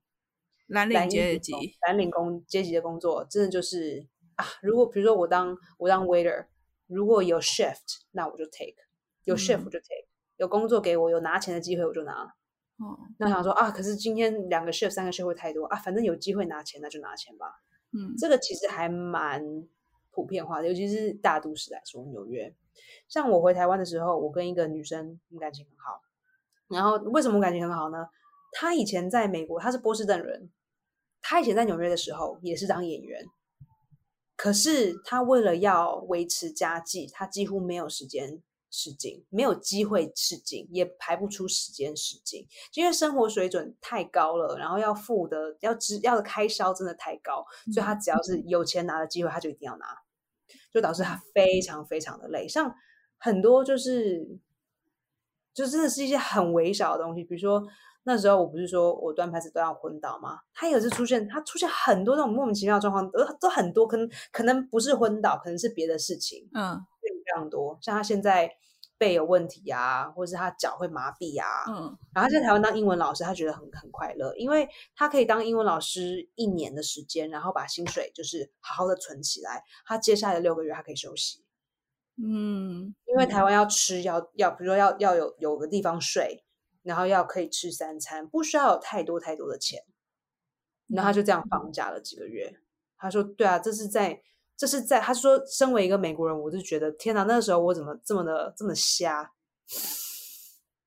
[0.69, 1.53] 蓝领阶级、
[1.85, 6.47] 蓝领工阶级的工作，真的就是啊，如果比如说我当我当 waiter，
[6.87, 8.77] 如果有 shift，那我就 take，
[9.25, 12.33] 有 shift 我就 take，有工作给我，有拿钱的机会我就拿。
[12.77, 17.61] 哦，那想说啊，可是今天两个 shift、三个 shift 会太多啊，反正有机会拿钱，那就拿钱吧。
[17.93, 19.43] 嗯，这个其实还蛮
[20.11, 22.55] 普遍化的，尤其是大都市来说，纽约。
[23.09, 26.03] 像我回台湾的时候，我跟一个女生感情很好。
[26.69, 28.09] 然后为什么我感情很好呢？
[28.53, 30.51] 他以前在美国，他是波士顿人。
[31.21, 33.27] 他以前在纽约的时候也是当演员，
[34.37, 49.87] 可是他为了要维持家计，他几乎没有时间试镜，没有机会试镜，也排不出时间试镜，因为生活水准太高了，然后要付的要支要的开销真的太高，所以他只要是有钱拿的机会，他就一定要拿，
[50.73, 52.47] 就导致他非常非常的累。
[52.49, 52.75] 像
[53.17, 54.39] 很多就是。
[55.55, 57.61] 就真的是一些很微小的东西，比如说
[58.05, 60.39] 那时候我不是说我端盘子都要昏倒吗？
[60.55, 67.79] 他有次出现，他出现很多那种莫名其妙的状况，都都很多，可能可能不是昏倒，可能是别的事情，嗯，非常多。
[67.81, 68.51] 像他现在
[68.99, 81.45] 背有问题啊，或者是他脚会麻痹啊，嗯，然后在台湾当英文老师，他觉得很很快乐，因为他可以当英文老师一年的时间，然后把薪水就是好好的存起来，他接下来的六个月他可以休息。
[82.17, 86.45] 嗯，因为台湾要吃，要要，比如说要要有有个地方睡，
[86.83, 89.85] 然后要可以吃三餐，不需要有太多太多的钱，
[90.89, 92.61] 然后他就这样放假了几个月。
[93.01, 94.21] 他说：“对啊，这是在，
[94.59, 99.33] 这是在。”他说：“身为一个美国人，我就觉得天哪，那个时候我怎么这么的这么瞎？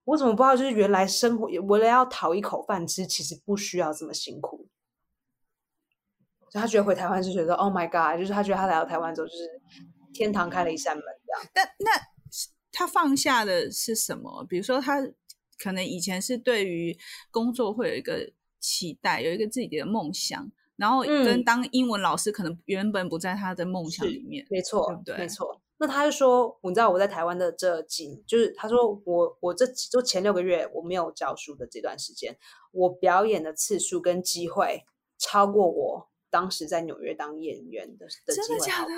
[0.04, 0.56] 我怎么不知道？
[0.56, 4.68] 就是原来生活为了要讨一口饭吃，其实不需要这么辛苦。”
[6.52, 9.62] 所以他觉得回台湾就觉得 “Oh my God”，就是他觉得他来到台湾之后，就是
[10.14, 11.50] 天堂开了一扇门这样。
[11.54, 11.92] 但那
[12.74, 14.46] 他放下的是什么？
[14.50, 15.00] 比如说，他
[15.58, 16.98] 可能以前是对于
[17.30, 18.30] 工作会有一个
[18.60, 24.44] 期待，有一个自己的梦想，然后跟当英文老师可能原本不在他的梦想里面。
[24.50, 25.62] 没错，对，没错。
[25.78, 32.36] 那他就说，你知道我在台湾的这几，就是他说我我这就前六个月我没有教书的这段时间，
[32.72, 34.84] 我表演的次数跟机会
[35.20, 38.92] 超过我当时在纽约当演员的的机会好多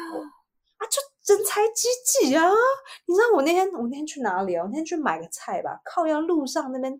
[0.77, 0.87] 啊！
[0.89, 1.01] 就。
[1.25, 2.43] 人才济济啊！
[3.05, 4.61] 你知道我那天我那天去哪里啊？
[4.61, 6.99] 我那天去买个菜吧，靠要路上那边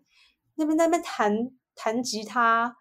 [0.54, 1.30] 那边那边弹
[1.74, 2.74] 弹吉他，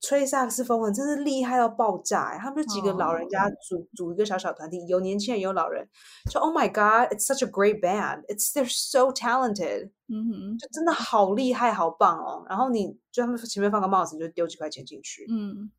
[0.00, 2.38] 吹萨克斯风的真是厉害到爆炸、欸！
[2.38, 5.88] 他们就几个老人家哦组组一个小小团体，有年轻人有老人，
[6.30, 12.44] 就 Oh my God，it's such a great band，it's they're so talented，嗯哼，就真的好厉害，好棒哦。
[12.48, 15.26] 然后你就他们前面放个帽子，你就丢几块钱进去。
[15.30, 15.70] 嗯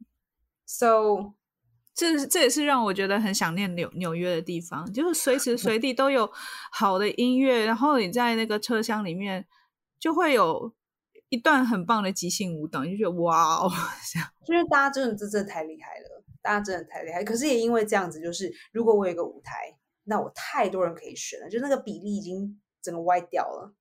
[0.65, 1.33] ，So
[1.93, 6.29] 这这也是让我觉得很想念纽纽约的地方，就是随时随地都有
[6.71, 9.45] 好的音乐，然后你在那个车厢里面
[9.99, 10.73] 就会有
[11.35, 13.69] 一段很棒的即兴舞蹈，你就觉得哇哦，
[14.11, 17.25] 这样就是大家真的真真的太厉害了，大家真的太厉害。
[17.25, 23.73] 可是也因为这样子，就是如果我有一个舞台，那我太多人可以选了，就那个比例已经整个歪掉了。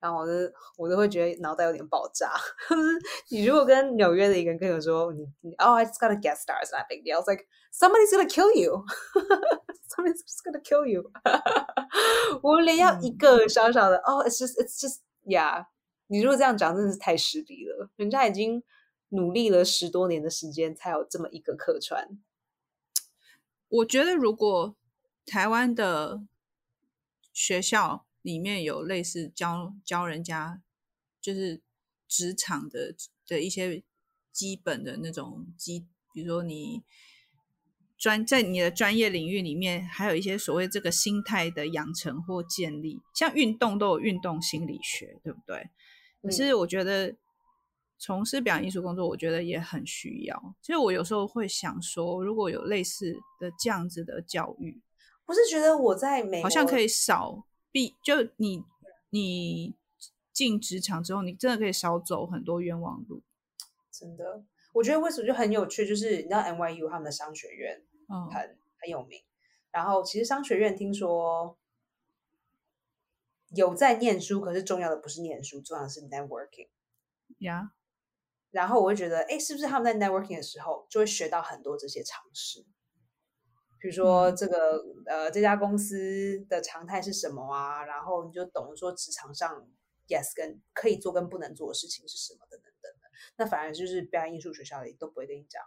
[0.00, 0.32] 然后我就
[0.76, 2.32] 我都会觉得脑袋有点爆炸。
[2.68, 2.98] 就是
[3.30, 7.14] 你如果跟纽约的一个人跟我说你你哦、I just got a guest star, it's not a big deal.
[7.14, 8.84] I was like somebody's gonna kill you,
[9.88, 11.10] somebody's just gonna kill you。
[12.42, 15.66] 我连要一个小小的哦、just it's just yeah。
[16.08, 17.90] 你如果这样讲，真的是太失礼了。
[17.96, 18.62] 人家已经
[19.08, 22.06] 努力了十多年的时间，才有这么一个客串。
[23.68, 24.76] 我觉得如果
[25.26, 26.20] 台湾的
[27.32, 30.60] 学校里面有类似教教人家
[31.20, 31.62] 就是
[32.08, 32.92] 职场的
[33.28, 33.84] 的一些
[34.32, 36.82] 基本的那种基，比如说你
[37.96, 45.70] 专在你的专业领域里面，还有一些所谓这个心态的养成或建立，像运动都有运动心理学，对不对？
[46.20, 47.14] 可是我觉得
[47.96, 50.56] 从事表演艺术工作，我觉得也很需要。
[50.60, 54.82] 所以我有时候会想说，如果有类似的这样子的教育，
[55.26, 58.64] 我是觉得我在美以，好像可以少避，就你
[59.10, 59.74] 你
[60.32, 63.22] 进职场之后，你真的可以少走很多冤枉路。
[63.92, 69.22] 真的，我觉得为什么就很有趣，就是你知道 NYU 他们的商学院嗯，很很有名，
[69.70, 71.58] 然后其实商学院听说
[73.50, 76.70] 有在念书，可是重要的不是念书，重要的是 networking。
[77.40, 77.72] 呀，
[78.52, 82.64] 然后我会觉得，哎，是不是他们在 networking 的时候就会学到很多这些常识？
[83.78, 87.84] 比如说嗯这个、呃这家公司的常态是什么啊？
[87.84, 89.68] 然后你就懂说职场上
[90.08, 93.08] yes 跟可以做跟不能做的事情是什么等等等的。
[93.36, 95.62] 那反而就是表演艺术学校里都不会跟你讲，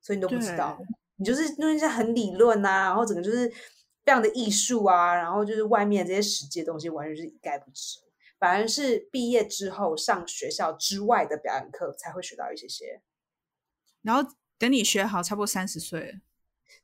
[0.00, 0.78] 所以你都不知道，
[1.16, 3.48] 你就是弄一些很理论啊，然后整个就是
[4.04, 7.98] 非常的艺术啊，然后就是外面这些实际的东西完全是一概不知。
[8.38, 13.02] 反而是毕业之后上学校之外的表演课才会学到一些些。
[14.00, 16.18] 然后等你学好，差不多三十岁了，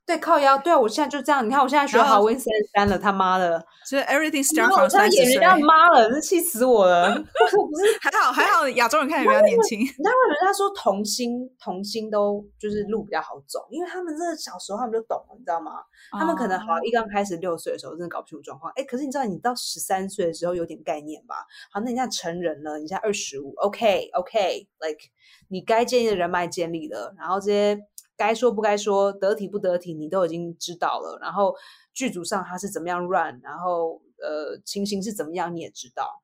[0.06, 1.44] 对，靠腰，对啊，我现在就这样。
[1.44, 3.66] 你看，我现在学好三十三了，他妈的！
[3.84, 5.40] 所以 everything 然 start 后 from 我现在三十岁演人。
[5.40, 7.08] 家妈了，真气死我了！
[7.58, 9.80] 我不是，还好还好，亚洲人看起来比较年轻。
[9.80, 15.72] 你知道为人家说童星童星都就是路比较好走，因为他们真的小时候他们就懂了，你知道吗？
[16.12, 21.34] 他们可能好哦一刚开始六岁的时候真的搞不清楚状况，哎，可是你知道你到十三岁的时候有点概念吧？
[21.72, 25.10] 好，那你现在成人了，你现在二十五，OK OK，like
[25.48, 27.76] 你该建立的人脉建立了，然后这些
[28.16, 31.54] 该说不该说、得体不得体，你都已经知道了，然后
[31.92, 36.22] 剧组上他是怎么样 run，然后呃情形是怎么样你也知道，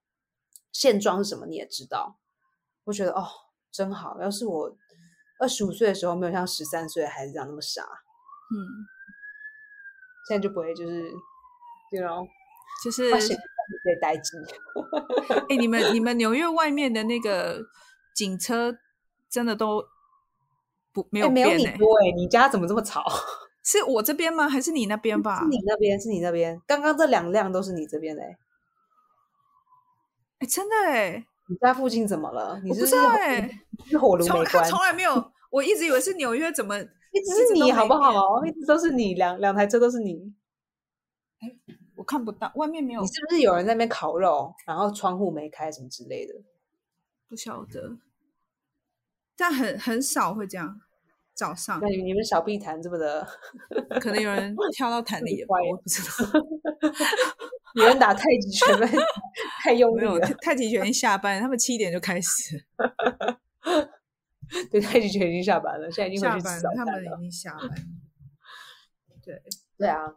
[0.72, 2.18] 现状是什么你也知道，
[2.84, 3.26] 我觉得哦
[3.70, 4.76] 真好，要是我
[5.38, 7.82] 二十五岁的时候没有像十三岁的孩子这样那么傻。
[7.82, 8.56] 嗯，
[10.28, 11.10] 现在就不会就是
[11.90, 12.26] ，you know，
[12.84, 13.36] 就是发现
[13.82, 14.36] 对呆机。
[15.48, 17.62] 哎、你们你们纽约外面的那个
[18.14, 18.76] 警车
[19.30, 19.82] 真的都
[20.92, 23.02] 不没哎、没有你多哎、你家怎么这么吵？
[23.64, 24.48] 是我这边吗？
[24.48, 25.40] 还是你那边吧？
[25.40, 26.60] 是你那边，是你那边。
[26.66, 28.36] 刚刚这两辆都是你这边的、欸，
[30.40, 32.60] 哎、真的哎、你家附近怎么了？
[32.64, 33.40] 你我不知道哎、
[33.78, 34.78] 你是火炉没关从？
[34.80, 36.76] 来没有， 我一直以为是纽约怎么
[37.12, 38.44] 一直是你好不好？
[38.44, 40.34] 一直都是你，两两台车都是你。
[41.94, 46.34] 我看不到外面没有你，是不是有人在那边烤肉，然后窗户没开什么之类的？
[47.28, 47.96] 不晓得，
[49.42, 50.80] 但很很少会这样。
[51.34, 53.26] 早上那你们小碧潭这么的，
[54.00, 56.40] 可能有人 跳到潭里也乖我不知道。
[57.74, 58.86] 有人打太极拳吗？
[59.60, 60.12] 太用力了。
[60.12, 62.64] 有太太极拳下班，他们七点就开始
[64.70, 67.08] 对，太极拳已经下班了，现在已经下班了，他们已。
[67.22, 67.74] 经下班了。
[69.24, 69.42] 对，
[69.76, 70.14] 对啊。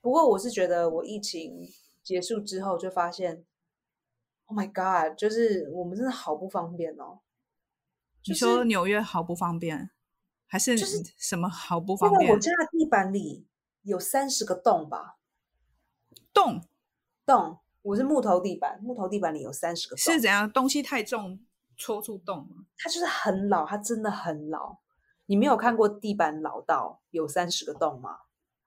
[0.00, 1.66] 不过我是觉得，我疫情
[2.04, 3.44] 结束之后就发现
[4.46, 7.20] ，Oh my God，就是我们真的好不方便哦。
[8.24, 9.90] 你就是说纽约好不方便，
[10.46, 12.28] 还是就是什么好不方便？
[12.28, 13.46] 为我家的地板里
[13.82, 15.18] 有三十个洞吧，
[16.32, 16.62] 洞
[17.24, 20.50] 洞，我是木头地板，木头地板里有三十个洞，是怎样？
[20.50, 21.38] 东西太重
[21.76, 22.66] 戳出洞吗？
[22.76, 24.78] 它就是很老，它真的很老。
[25.26, 28.18] 你没有看过地板老到有三十个洞吗？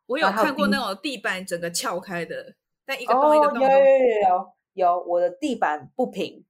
[0.06, 2.56] 我有看过那种地板整个撬开的，
[2.86, 6.46] 但一个哦，洞一个洞都有有有有有有，我的地板不平，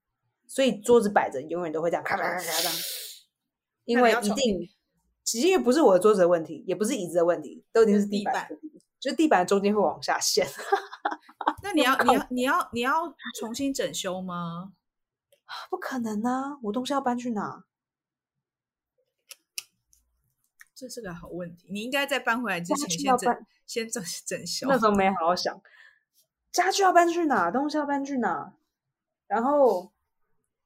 [0.48, 2.74] 所以桌子摆着永远都会这样咔咔咔咔这样，
[3.86, 4.70] 因为一定，
[5.24, 8.50] 其实也不是我的桌子的问题，也不是椅子的问题，都一定是地板
[9.00, 10.48] 就是地板中间会往下陷。
[11.64, 14.74] 那你要你要 你要你要重新整修吗？
[15.70, 16.60] 不可能啊！
[16.64, 17.64] 我东西要搬去哪？
[20.76, 24.68] 这是个好问题，你应该在搬回来之前先整先整整修。
[24.70, 25.60] 那时候没好好想，
[26.52, 28.54] 家具要搬去哪，东西要搬去哪，
[29.28, 29.92] 然后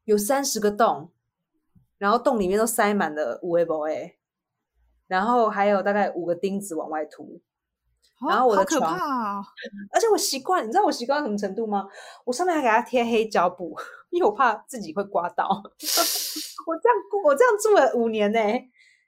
[0.06, 1.12] 有三十个洞，
[1.98, 4.18] 然后洞里面都塞满了五 A 博 A，
[5.08, 7.42] 然后还有大概五个钉子往外凸，
[8.22, 9.44] 哦然后我的床！
[9.92, 11.88] 而且我习惯，你知道我习惯到什么程度吗？
[12.26, 13.78] 我上面还给它贴黑胶布，
[14.10, 15.46] 因为我怕自己会刮到。
[16.66, 18.40] 我这样过，我这样住了五年呢、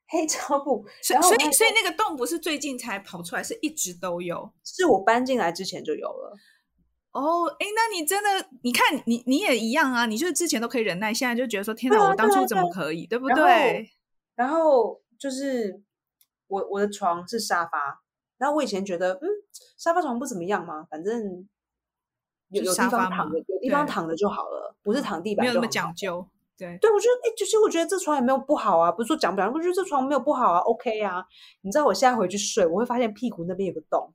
[0.09, 4.51] 黑胶布，所以所以那个洞不是最近才跑出来，是一直都有。
[4.63, 6.37] 是我搬进来之前就有了。
[7.15, 13.89] 哦，哎，那你真的，你看你你也一样啊，你就是之前都可以忍耐，现在就觉得说天哪，对啊对啊我当初怎么可以，对不对？
[14.35, 15.81] 然后就是
[16.47, 18.01] 我我的床是沙发，
[18.37, 19.27] 然后我以前觉得嗯
[19.77, 21.47] 沙发床不怎么样嘛，反正
[22.49, 26.77] 有就有地方躺着，有地方躺着就好了，不是躺地板没有那么讲究，对。
[26.81, 31.23] 对，我觉得哎，就是我觉得这床也没有不好啊，不是说讲不讲，我觉得这床没有不好啊，OK 啊。
[31.61, 34.13] 你知道我现在回去睡，我会发现屁股那边有个洞，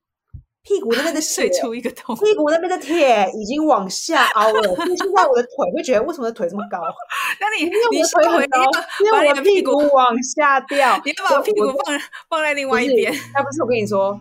[0.63, 6.79] 屁股那边的睡出一个洞，屁股那边的铁已经往下凹了，所以现在我的腿会觉得为什么腿这么高？
[7.41, 8.71] 那你因为你我的腿很高要，
[9.05, 11.01] 因把为我的屁股股往下掉。
[11.05, 14.19] 你要把我我屁股放放在另外一边那不是我跟你说，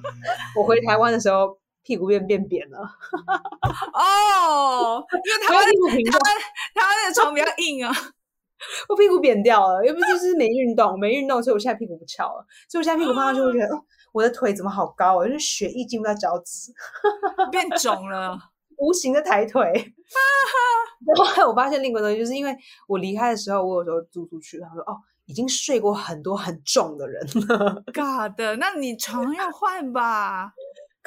[0.56, 2.80] 我回台湾的时候屁股变变扁了，
[3.94, 6.36] 哦，因为台湾台湾
[6.74, 7.94] 台湾的床比较硬啊，
[8.88, 15.26] 我屁股扁掉了，又不是就是没运动，没运动，所以我现在屁股不翘了，所以我现在屁股放上去会觉得，哦，我的腿怎么好高啊？
[15.26, 16.72] 就是血液进不到脚趾，
[17.52, 18.38] 变肿了。
[18.78, 19.74] 无形的抬腿。
[21.06, 22.56] 然后后来我发现另一个东西，就是因为
[22.88, 24.96] 我离开的时候，我有时候租出去，他说哦，
[25.26, 30.54] 已经睡过很多很重的人了，God 的，那你床要换吧？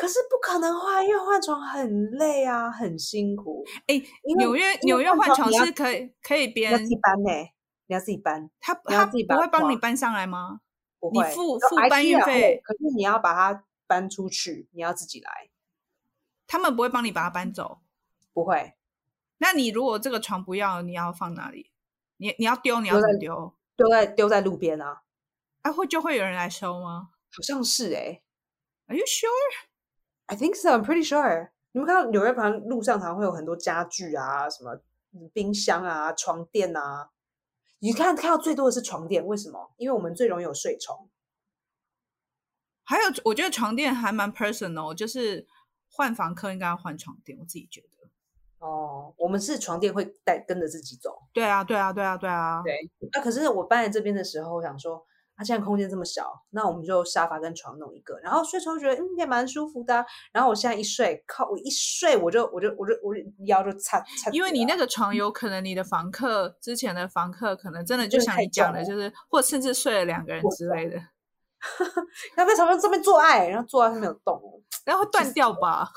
[0.03, 3.65] 可是不可能换，因为换床很累啊，很辛苦。
[3.87, 4.03] 哎，
[4.37, 7.31] 纽约纽约换床是可以可以你边要自己搬呢、
[7.87, 10.61] 你要自己搬，他他不会帮你搬上来吗？
[10.99, 15.51] 不会你付付搬运费可是你要把它搬出去，你要自己来，
[16.49, 17.83] 他们不会帮你把它搬走。
[18.33, 18.75] 不会
[19.39, 21.71] 那你如果这个床不要，你要放哪里？
[22.17, 23.57] 你你要丢，你要怎么丢？
[23.77, 25.03] 丢在丢在路边啊，
[25.63, 28.21] 啊，会就会有人来收吗好像是哎、
[28.89, 29.29] ？Are you sure？
[30.33, 30.71] I think so.
[30.71, 31.51] I'm pretty sure.
[31.73, 34.81] 你们看到纽约旁路上常会有很多家具啊，什么
[35.35, 37.11] 冰箱啊、床垫啊。
[37.81, 39.73] 你看看到最多的是床垫，为什么？
[39.77, 41.11] 因为我们最容易有睡虫。
[42.85, 45.47] 还有，我觉得床垫还蛮 personal，就是
[45.91, 48.67] 换房客应该要换床垫，我自己觉得。
[48.67, 51.25] 哦，我们是床垫会带跟着自己走。
[51.35, 52.63] 对啊，对啊，对啊，对啊。
[52.63, 55.05] 对那、可是我搬来这边的时候，我想说，
[55.43, 64.31] 啊，现在空间这么小，那我们就沙发跟床弄一个，然后睡床觉得嗯也蛮舒服的啊、然后我现在一睡，靠，我一睡我就我就我就我就腰就擦擦。
[64.31, 70.97] 因为你那个床有可能你的房客之前的房客可能真的就像你讲的，就是或甚至睡了两个人之类的，
[72.39, 74.63] 要在床上这边做爱，然后做爱是没有动哦。
[74.85, 75.87] 然后会断掉吧？
[75.87, 75.89] 啊，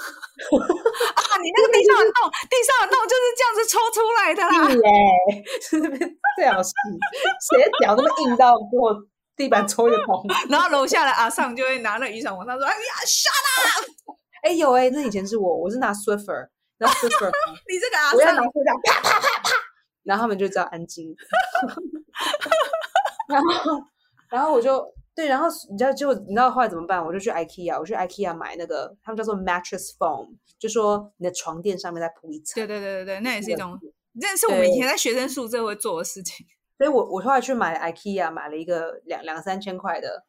[1.41, 4.41] 你那个地上的洞，地上的洞就是这样子抽出来的
[5.59, 6.69] 是那边最好是
[7.49, 8.93] 谁的脚那么硬到给我
[9.35, 10.23] 地板抽一个洞？
[10.49, 13.85] 然后楼下的阿尚就会拿那雨伞往上说：“哎呀，shut
[14.43, 17.31] 哎有哎、那以前是我，我是拿 Swiffer，然后 Swiffer，
[17.67, 19.49] 你这个阿我要拿尚，这样啪啪啪啪，
[20.03, 21.13] 然后他们就知道安静。
[23.27, 23.81] 然后，
[24.29, 27.03] 然后我就对，然后你知道结果你知道后来怎么办？
[27.03, 32.53] 我就去 IKEA，我去 IKEA 买那个他们叫做 mattress foam，就说你的床垫上面再铺一层。
[32.55, 33.77] 对对对对对，那也是一种，
[34.21, 36.45] 这是我们以前在学生宿舍会做的事情。
[36.77, 40.23] 所以我我后来去买 IKEA 买了一个两两三千块的，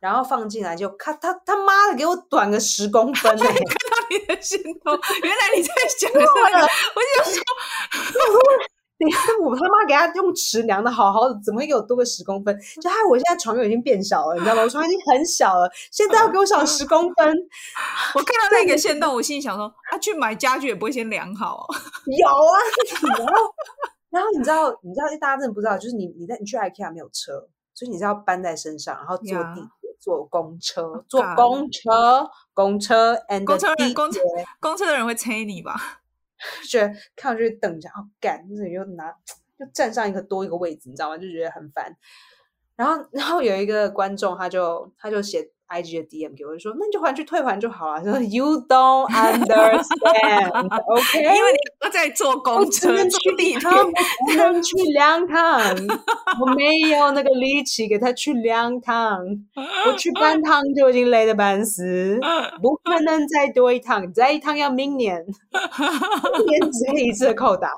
[0.00, 4.90] 然后放进来就看他他妈的给我短个十公分哎、看到你的心头，
[5.22, 8.40] 原来你在 讲这个，我就想说，
[8.98, 12.56] 等一下我他妈给他用尺量的好好的，怎么会给我多个十公分？
[12.80, 14.62] 就害我现在床又已经变小了，你知道吗？
[14.62, 17.34] 我床已经很小了，现在要给我少十公分，
[18.14, 21.74] 我看到那个线动，我心里想说，啊，去买家具也不会先量好、哦，
[22.06, 22.58] 有啊，
[23.18, 23.54] 然后
[24.12, 34.20] 然后你知道你知道大家真的不知道，就是你你在你去 IKEA 没有车，所以你是要搬在身上，然后坐地铁、坐公车、Oh 坐公车、公车 and 公车人公车
[34.60, 35.74] 公车的人会催你吧？
[36.62, 39.10] 就觉得看上去等着，哦干，那你就拿
[39.58, 41.16] 就站上一个多一个位置，你知道吗？
[41.16, 41.96] 就觉得很烦。
[42.76, 48.00] 然后，然后有一个观众，他就他就写 IG 的 DM 给我，就说那你就还去退还就好了。
[48.04, 51.18] 说 You don't understand，OK？
[51.18, 53.84] 因为你要在坐公车、能去坐地铁，趟，我
[54.26, 55.60] 不能去两趟，
[56.40, 59.18] 我没有那个力气给他去两趟，
[59.86, 62.20] 我去半趟就已经累得半死，
[62.60, 65.24] 不可能再多一趟，再一趟要明年，
[66.38, 67.70] 一年只可以一次的扣打。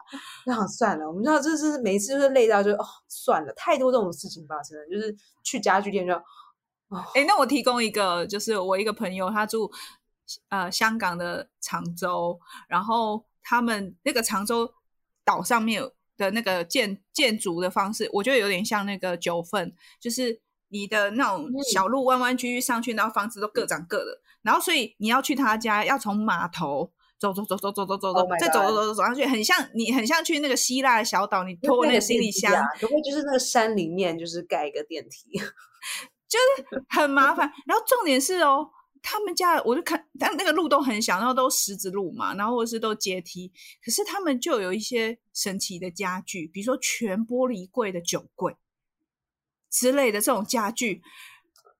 [0.46, 6.12] 那好算了，我们知道这是每一次就是累到就哦算了，太多这种事情发生了，就是去家具店就
[7.14, 9.70] 哎、那我提供一个，就是我一个朋友，他住
[10.48, 12.38] 呃香港的常州，
[12.68, 14.72] 然后他们那个常州
[15.24, 15.82] 岛上面
[16.16, 21.62] 的那个建建筑的方式，我觉得有点像那个九份，就是你的那种嗯。
[21.72, 26.92] 小路弯弯曲曲上去，然后房子都各长各的，然后所以你要去他家，要从码头。
[27.16, 35.40] 走走走走走走走走 Oh 再走走走走走上去，很像你很像去那个希腊的小岛，你拖那个行李箱，不会就是那个山里面就是盖一个电梯，
[36.34, 37.50] 就是很麻烦。
[37.66, 38.68] 然后重点是哦，
[39.02, 43.52] 他们家我就看，但那个路都很小，然后都石子路嘛，然后或是都阶梯。
[43.84, 48.56] 可是他们就有一些神奇的家具，比如说全玻璃柜的酒柜
[49.70, 51.02] 之类的这种家具。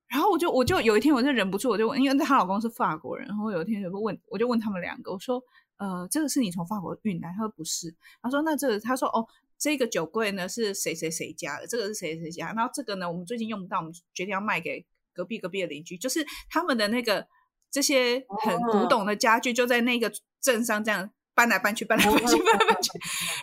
[0.07, 5.43] 然后我就我就有一天我就忍不住，我就问，因为她老公是法国人，然后有一天就问，我就问他们两个，我说，
[5.79, 7.33] 呃，这个是你从法国运来？
[7.33, 7.93] 他说不是，
[8.23, 9.27] 他说那这个，他说哦，
[9.59, 17.27] 这个酒柜呢是谁谁谁家的，这个是谁谁家，然后这个呢我们最近用不到，我们决定要卖给隔壁隔壁的邻居，就是他们的那个
[17.71, 22.91] 这些很古哦董的家具就在那个镇上这样搬来搬去，搬来搬去，哦 搬来搬去。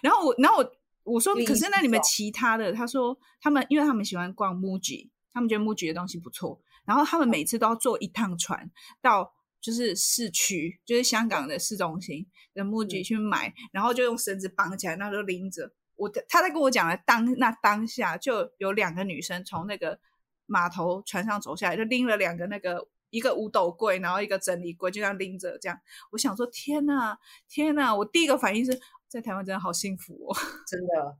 [0.03, 0.71] 然后我，然后我
[1.03, 8.69] 我说，可是那你们其他的，他说他们因为他们喜欢逛 MUJI，他们觉得 MUJI 的东西不错，然后他们每次都要坐一趟船
[9.01, 15.71] 到就是市区，就是香港的市中心的 MUJI 去买，然后就用绳子绑起来，然后就拎着。
[16.01, 19.99] 我的他在跟我讲的当那当下就有两个女生从那个
[20.47, 25.79] 码头船上走下来，就拎了两个那个一个五斗柜，然后一个整理柜，就这样拎着这样。
[26.11, 27.95] 我想说天呐天呐！
[27.95, 30.35] 我第一个反应是在台湾真的好幸福哦，
[30.65, 31.17] 真的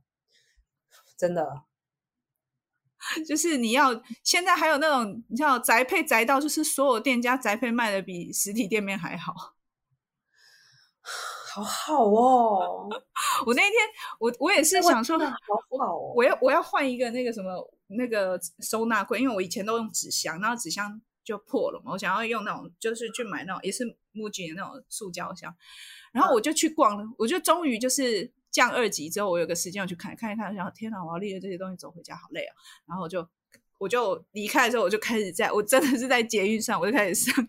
[1.16, 1.62] 真的。
[3.26, 9.54] 就是你要现在还有那种你知道宅配宅到，就是所有店家宅配卖的比实体店面还好。
[11.52, 12.88] 好好哦，
[13.44, 13.72] 我那天
[14.18, 15.36] 我我也是想说，的好
[15.78, 16.12] 好哦。
[16.16, 17.50] 我要我要换一个那个什么
[17.88, 23.84] 那个收纳柜，因为我以前都用纸箱，然后纸箱就破了嘛，我想要用那种就是去买那种也是
[24.14, 25.54] MUJI 的那种塑胶箱，
[26.12, 33.28] 然后我就去逛了，我就终于就是降二级之后，我有个时间我去看看一看，我想天哪，我要拎着这些东西走回家好累啊，然后我就
[33.76, 37.46] 我就离开的时候，我就开始在我真的是在捷运上，我就开始上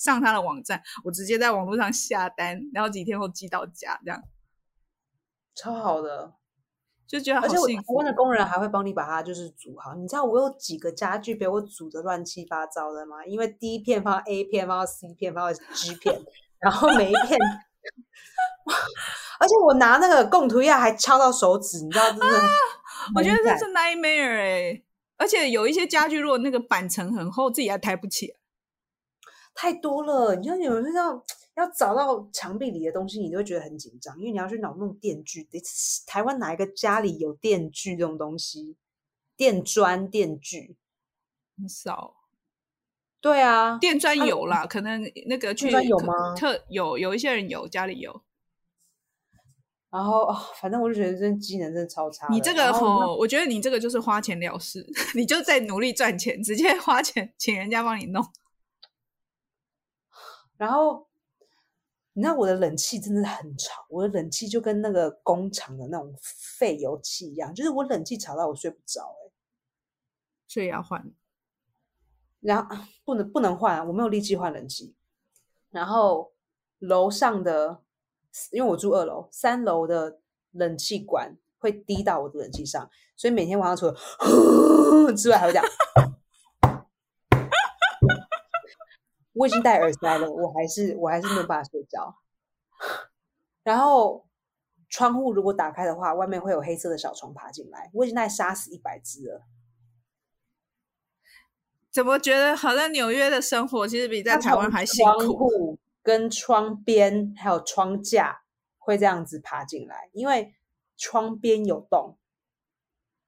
[0.00, 4.22] 上他的网站，我直接在网络上下单，然后几天后寄到家，这样
[5.54, 6.32] 超好的，
[7.06, 8.06] 就觉得好而且我幸福台湾。
[8.06, 9.94] 的工人还会帮你把它就是组好。
[9.94, 13.24] 你知道我有几个家具被我组的乱七八糟的吗？
[13.26, 16.18] 因为第一片放到 A 片，放到 C 片，放到 G 片，
[16.60, 17.38] 然后每一片，
[19.38, 22.48] 而且我拿那个供图亚还敲到手指，你知道，真的很，
[23.16, 24.82] 我觉得这是 nightmare 哎、
[25.18, 28.39] 而且有一些家具，如果那个板层很厚，自己还抬不起来。
[29.60, 30.34] 太多了。
[30.36, 31.22] 你像有人要
[31.56, 35.44] 要找到墙壁里的东西，你都会觉得很紧张，因为你要去脑弄电锯。
[35.44, 35.60] 得
[36.06, 38.78] 台湾哪一个家里有电锯这种东西？
[39.36, 40.78] 电砖、电锯，
[41.58, 42.14] 很少
[43.20, 48.22] 对啊，电砖啊有啦，可能那个去可砖有吗特有有一些人有，家里有。
[49.90, 52.34] 然后哦，反正我就觉得这机能真的超差的。
[52.34, 52.72] 你这个
[53.14, 58.24] 我觉得你这个就是花钱了事， 你就在努力赚钱，直接花钱请人家帮你弄。
[60.60, 61.08] 然后
[62.12, 69.32] 你知道我的冷气真的很吵，我的冷气就跟那个工厂的那种废油气一样，就是我冷气吵到我睡不着、欸。
[70.46, 71.02] 所以要换。
[72.40, 74.94] 然后不能不能换，我没有力气换冷气。
[75.70, 76.34] 然后
[76.80, 77.82] 楼上的，
[78.52, 83.96] 因为我住二楼，三楼的冷气管会滴到我的冷气上，所以每天晚上除了
[85.16, 85.66] 之外，还会这样。
[89.32, 92.16] 我已经戴耳塞了，我还是我还是没有办法睡觉。
[93.62, 94.26] 然后
[94.88, 99.42] 窗户如果打开的话，外面会有黑色的小虫爬进来，我已经在杀死一百只了。
[101.90, 105.36] 怎么觉得好像纽约的生活其实比在台湾还辛窗苦？
[105.36, 108.42] 户跟窗边还有窗架
[108.78, 110.54] 会这样子爬进来，因为
[110.96, 112.16] 窗边有洞。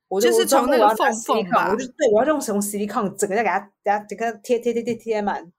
[0.09, 5.53] 我就是从那个缝缝吧我就对我要用什么 silicone 整个再给它给它整个贴贴贴贴贴满。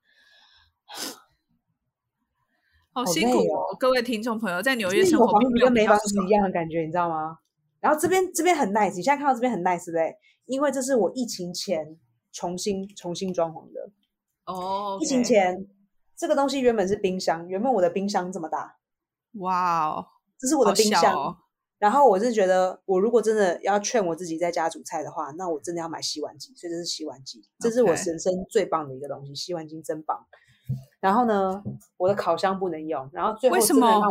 [2.91, 7.39] 好好辛苦累哦，各位听众朋友，在纽约生有房子活跟没房子一样的感觉，你知道吗？
[7.79, 10.15] 然后这边这边很 nice，你现在看到这边很 nice 对不对？
[10.45, 11.97] 因为这是我疫情前
[12.31, 13.91] 重新重新装潢的。
[14.45, 14.97] 哦。
[15.01, 15.67] 疫情前
[16.15, 18.77] 这个东西原本是冰箱，原本我的冰箱这么大，
[19.39, 20.05] 哇哦，
[20.39, 21.13] 这是我的冰箱。
[21.13, 21.37] 哦
[21.79, 26.53] 然后我是觉得，我如果真的要劝我自己在家煮菜的话，那我真的要买洗碗机。
[26.55, 30.25] 所以这是洗碗机，这是我人生最棒的一个东西，洗碗机真棒。
[31.03, 31.61] 然后呢，
[31.97, 34.01] 我的烤箱不能用，然后最后为什么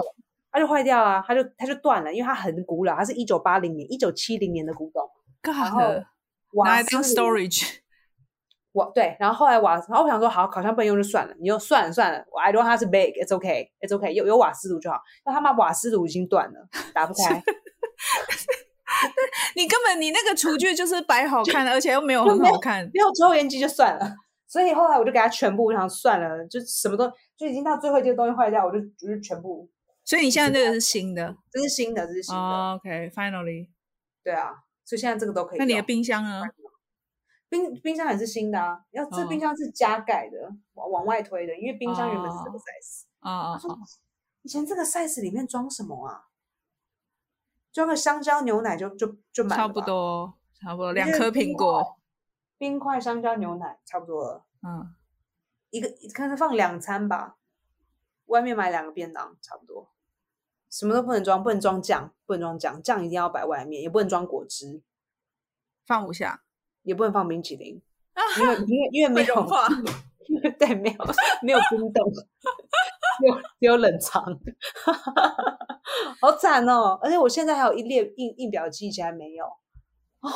[0.51, 5.03] 它就坏掉啊，它就它就断了，因为它很古老，它是一九八零年、一九七零年的古董。
[5.40, 6.05] 然后 God，拿
[6.53, 7.78] 瓦来当斯 storage。
[8.72, 14.99] 我对，然后后来瓦，然后我想说，好，烤箱不能用就算了，你就算了算了我，I don't have to bake，it's okay，it's okay，有有瓦斯炉就好。
[15.24, 17.43] 那他妈瓦斯炉已经断了，打不开，
[19.57, 22.84] 你根本你那个厨具就是摆好看的，而且又没有很好看。
[22.93, 24.14] 没有抽烟机就算了。
[24.53, 29.67] 所以后来我就给他全部，我想算了，就什么都就已经到最后一个东西坏掉，我就就是全部，
[30.05, 33.71] 所以你现在这个是新的这是新的，这是新的，哦 OK，finally。
[34.23, 34.51] 对啊，
[34.85, 35.59] 所以现在这个都可以。
[35.59, 36.43] 那你的冰箱呢？
[37.49, 40.37] 冰冰箱也是新的啊，要这哦冰箱是加盖的，
[40.75, 43.05] 往往外推的，因为冰箱原本是这个哦 size。
[43.21, 43.61] 啊啊啊！
[44.43, 46.25] 以前这个 size 里面装什么啊？
[47.73, 51.99] 装个香蕉牛奶就就就满了差不，多，差不多两颗苹冰果。
[52.63, 54.95] 冰块香蕉牛奶差不多了，嗯，
[55.71, 57.37] 一个可能放两餐吧，
[58.27, 59.91] 外面买两个便当差不多，
[60.71, 64.81] 什么都不能装，不能装酱，不能装酱，酱一定要摆外面，也不能装果汁，
[65.85, 66.45] 放不下，
[66.83, 67.83] 也不能放冰淇淋，
[68.39, 69.67] 因为因为因为没有会融化。
[70.57, 71.05] 对，没有
[71.43, 74.25] 没有冰冻，只有只有冷藏，
[76.23, 76.97] 好惨哦！
[77.03, 79.47] 而且我现在还有一列印印表机，以前还没有
[80.21, 80.31] 哦。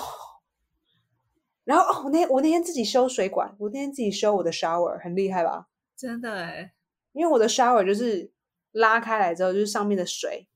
[1.66, 5.66] 然后哦，我那天我那天自己修水管，我那天自己修我的 shower，很厉害吧？
[5.96, 6.72] 真的哎，
[7.12, 8.30] 因为我的 shower 就是
[8.70, 10.46] 拉开来之后，就是上面的水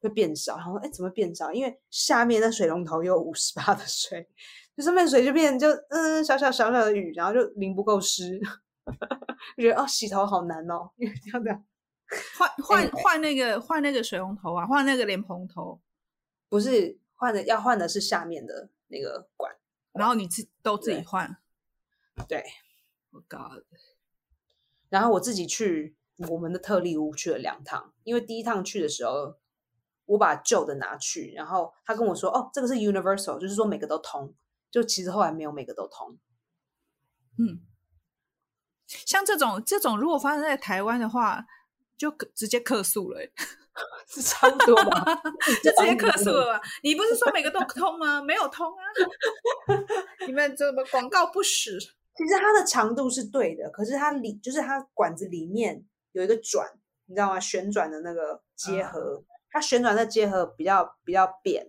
[0.00, 0.56] 会变少。
[0.56, 1.52] 然后哎，怎么变少？
[1.52, 4.26] 因为下面那水龙头有五十八的水，
[4.74, 8.40] 就上面水就变就嗯小小小小的雨，然后就淋不够湿，
[9.58, 11.52] 就觉得哦洗头好难哦，因为这样的
[12.38, 15.78] 换换换那个换那个水龙头啊，换那个莲蓬头，
[16.48, 19.52] 不是换的，要换的是下面的那个管。
[19.98, 21.36] 然后你自都自己对换。
[22.28, 22.44] 对
[23.12, 23.64] ，Oh God，
[24.88, 25.96] 然后我自己去
[26.28, 29.38] 我们的特例屋去了两趟，因为第一趟去的时候，
[30.06, 34.34] 我把旧的拿去，然后他跟我说：“哦，这个是 universal，就是说每个都通。”
[34.70, 36.18] 就其实后来没有每个都通。
[37.38, 37.60] 嗯，
[38.86, 41.46] 像这种这种，如果发生在台湾的话，
[41.96, 43.32] 就直接客诉了欸，
[44.08, 45.22] 是差不多吧？
[45.62, 46.60] 就直接客诉了吧？
[46.82, 48.20] 你不是说每个都通吗？
[48.22, 48.82] 没有通啊！
[50.26, 51.78] 你们怎么广告不实？
[51.78, 56.66] 其实它的长度是对的，可是它里就是它管子里面有一个转，
[57.06, 57.38] 你知道吗？
[57.40, 61.66] 旋转的那个结合，它旋转的结合比较比较扁，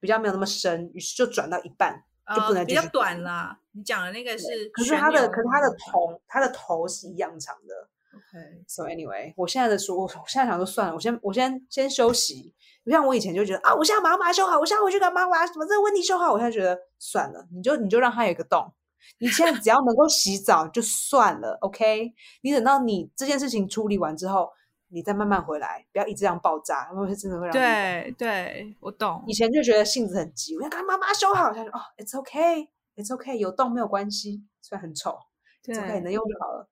[0.00, 2.02] 比较没有那么深，于是就转到一半
[2.34, 3.58] 就不能比较短了。
[3.72, 7.88] 你讲的那个是，可是它的可是它的头它的头是一样长的。
[8.32, 12.54] OK，So anyway，我现在的说，我现在想说算了，我先我先先休息。
[12.84, 15.24] 不像我以前就觉得啊，我现在马上把它修好，我现在回去干嘛？
[15.28, 16.32] 我要什么这个问题修好？
[16.32, 18.72] 我现在觉得算了，你就你就让它有一个洞。
[19.18, 22.12] 你现在只要能够洗澡就算了，OK？
[22.40, 24.50] 你等到你这件事情处理完之后，
[24.88, 29.32] 你再慢慢回来，不要一直这样爆炸，因为真的会让你对对，我懂以。
[29.32, 31.52] 前就觉得性子很急，我要赶快把它修好。
[31.52, 35.16] 现在就哦，It's OK，It's OK，有洞没有关系，虽然很丑
[35.62, 36.68] 对，It's OK，能用就好了。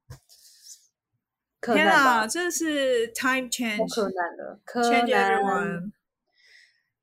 [1.61, 5.39] 柯天啊，，这是 time change 柯南了，柯 change 南。
[5.39, 5.93] everyone。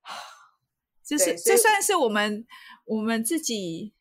[1.04, 2.46] 这是这算是我们
[2.84, 3.94] 我们自己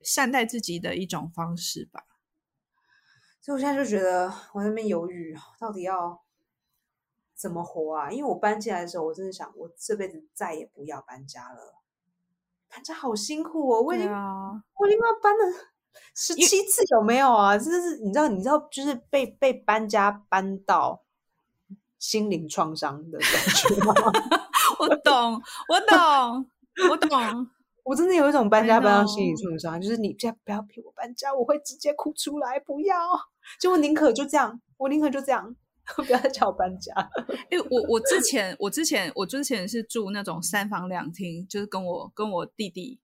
[0.00, 2.06] 善待自己的一种方式吧。
[3.40, 6.22] 所以我现在就觉得我在那边犹豫，到底要
[7.34, 8.10] 怎么活啊？
[8.10, 11.82] 因为我搬进来的时候，我真的想，我这辈子再也不要搬家了。
[12.68, 15.70] 搬家好辛苦哦，我已经、啊，我已经要搬了
[16.14, 17.56] 十七次有没有啊？
[17.58, 21.02] 真的是你知道，你知道，就是被被搬家搬到
[21.98, 23.94] 心灵创伤的感觉吗？
[24.80, 26.46] 我懂，我懂，
[26.90, 27.48] 我懂。
[27.82, 32.60] 我真的有一种搬家搬到心理创伤，就是你现在不要逼我搬家，我会直接哭出来。
[32.60, 32.94] 不要，
[33.58, 35.56] 就我宁可就这样，我宁可就这样，
[35.96, 36.92] 不要再叫我搬家。
[37.50, 43.00] 因为我我之前我之前我之前是住那种三房两厅，就是跟我跟我弟弟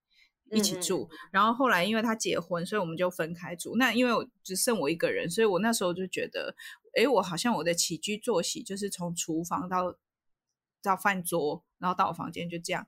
[0.51, 1.09] 一起住。
[1.31, 3.77] 然后后来因为他结婚，所以我们就分开住。
[3.77, 6.55] 那因为我只剩我一个人，所以我那时候就觉得，
[6.95, 9.97] 哎，我好像我的起居作息就是从厨房到
[10.83, 12.87] 到饭桌，然后到我房间就这样。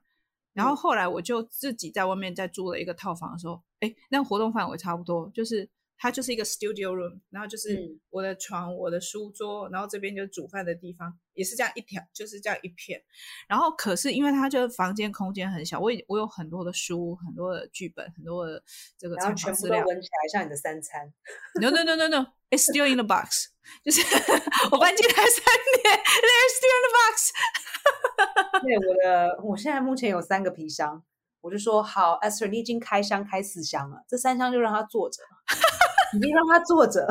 [0.53, 5.69] 然后后来我就自己在外面再租了一个套房的时候，哎，那活动范围差不多，就是
[6.01, 13.03] 它就是一个 studio room，然后就是我的床、我的书桌，然后这边就是煮饭的地方，也是这样一条，就是这样一片。
[13.49, 18.63] 然后可是因为它就是房间空间很小，我我有很多的书、很多的剧本、很多的
[18.97, 21.13] 这个参考资料，闻起来像你的三餐。
[21.61, 23.47] No no no no no，it's still in the box，
[23.83, 24.01] 就是
[24.71, 25.23] 我搬进来三
[25.83, 27.31] 年，they're still in the box。
[28.63, 31.03] 对我的，我现在目前有三个皮箱，
[31.41, 35.23] 我就说好，Esther，你已经开箱开四箱了，这三箱就让它坐着，
[36.13, 37.07] 你就让它坐着，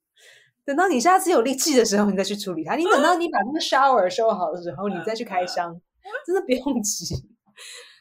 [0.64, 2.74] 等到你下次有力气的时候，你再去处理它。
[2.76, 5.80] 你等到你把那个 shower 收好的时候，你再去开箱，
[6.26, 7.14] 真的不用急。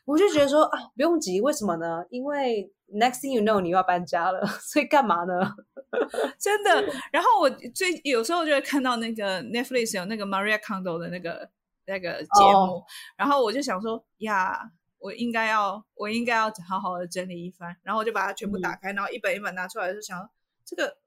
[0.06, 2.04] 我就觉得说啊，不用急，为什么呢？
[2.10, 5.56] 因为 next thing you know，你又要搬家了， 所以干嘛呢？
[6.40, 6.84] 真的。
[7.12, 11.50] 然后我最有时候就会看到那个 Netflix 有那个 Maria Condo 的那个。
[11.88, 12.82] 那个节目，
[13.18, 14.56] 然后我就想说呀，
[15.02, 20.30] 我应该要，我应该要好好的整理一番，然后我就把它全部打开，然后一本一本拿出来，就想
[20.64, 20.98] 这个，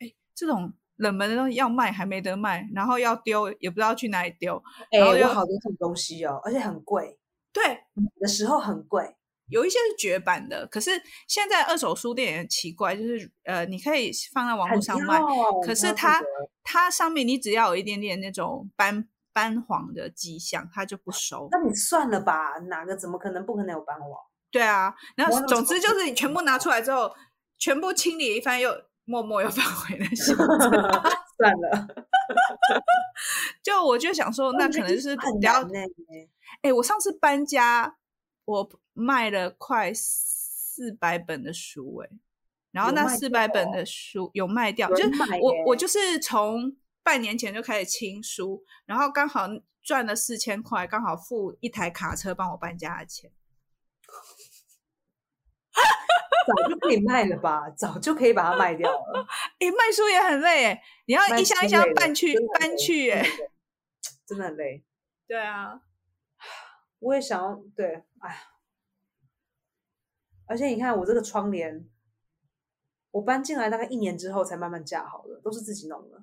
[0.00, 7.16] 哎，这种冷门的东西要卖还没得卖，然后要丢也不知道去哪里丢，哎，有好多这种东西哦，而且很贵，
[7.52, 7.62] 对，
[8.18, 9.14] 的时候很贵，
[9.46, 10.90] 有一些是绝版的，可是
[11.28, 15.20] 现在二手书店也很奇怪，就是呃，你可以放在网络上卖，
[15.64, 16.20] 可是它
[16.64, 19.08] 它上面你只要有一点点那种斑。
[19.38, 21.46] 斑黄的迹象，他就不收。
[21.52, 24.10] 那你算了吧，哪个怎么可能不可能有斑黄？
[24.50, 27.14] 对啊，然后总之就是你全部拿出来之后，
[27.56, 28.68] 全部清理一番，又
[29.04, 30.36] 默默又放回了箱
[31.38, 31.86] 算了，
[33.62, 35.52] 就我就想说，那可能是比较
[36.62, 37.94] 哎，我上次搬家，
[38.44, 42.10] 我卖了快四百本的书，哎，
[42.72, 45.10] 然后那四百本的书有卖掉，就是
[45.40, 46.76] 我我就是从。
[47.08, 49.46] 半年前就开始清书，然后刚好
[49.80, 53.32] 赚了四千块，刚好付一台卡车帮我搬家的钱。
[56.46, 57.70] 早就可以卖了吧？
[57.70, 59.26] 早就可以把它卖掉了。
[59.58, 63.26] 哎，卖书也很累哎，你要一箱一箱搬去搬去哎，
[64.28, 64.84] 真的很累。
[65.26, 65.80] 对啊，
[67.00, 68.36] 我也想要对，哎呀，
[70.44, 71.88] 而且你看我这个窗帘，
[73.12, 76.22] 我搬进来大概一年之后才慢慢架好的，都是自己弄的。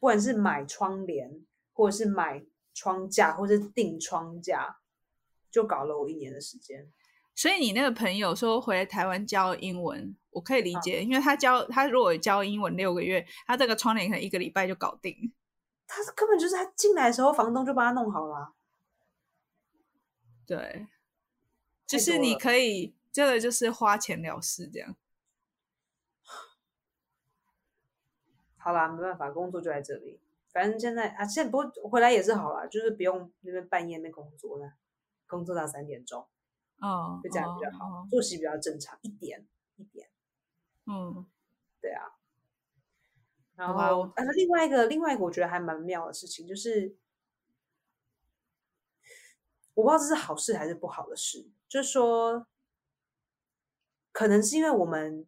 [0.00, 2.42] 不管是买窗帘，或者是买
[2.74, 4.78] 窗架，或者是订窗架，
[5.50, 6.90] 就搞了我一年的时间。
[7.34, 15.32] 所以你那个朋友说回来台湾教英文，我可以理解，因为他教他如果教英文六个月，他这个窗帘可能一个礼拜就搞定。
[15.86, 18.54] 他根本就是他进来的时候，房东就帮他弄好了。
[20.46, 20.86] 对，
[21.86, 24.96] 就是你可以这个就是花钱了事这样。
[28.62, 30.20] 好啦，没办法，工作就在这里。
[30.52, 34.74] 反正现在啊，现在不过回来也是好啦，就是不用那边半夜那工作了，
[35.26, 36.26] 工作到三点钟，
[36.80, 39.46] 哦，就这样比较好，作息比较正常一点
[39.76, 40.10] 一点。
[40.86, 41.24] 嗯，
[41.80, 42.16] 对啊。
[43.54, 46.96] 然后，但是另外一个另外一个我觉得还蛮妙的事情，就是
[49.74, 52.46] 我不知道这是好事还是不好的事，就是说，
[54.12, 55.26] 可能是因为我们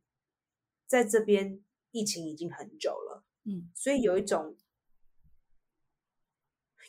[0.86, 1.62] 在这边。
[1.92, 4.56] 疫情已经很久了，嗯，所以有一种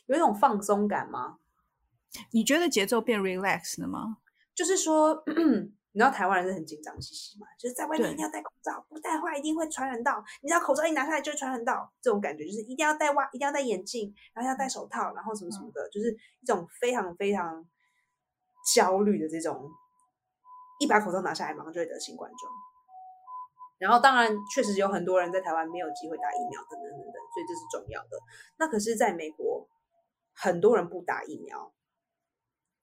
[0.07, 1.39] 有一种放松感吗？
[2.31, 4.17] 你觉得节奏变 relax 了吗？
[4.55, 5.23] 就是说，
[5.93, 10.23] 你知道台湾人是很紧张兮兮嘛，就是在外面一定要戴口罩，不戴的话一定会传染到。
[10.41, 17.65] 你知道口罩一拿下来就会传染到，这种感觉就是一定要戴袜，一定要戴眼镜，然后要戴手套，然后什么什么的，就是一种非常非常
[18.75, 19.69] 焦虑的这种。
[20.79, 22.51] 一把口罩拿下来，马上就会得新冠状。
[23.83, 28.17] 然后，当然，确实有很多人在台湾没有机会打疫苗，等等等等，所以这是重要的。
[28.57, 29.67] 那可是，在美国，
[30.33, 31.73] 很多人不打疫苗，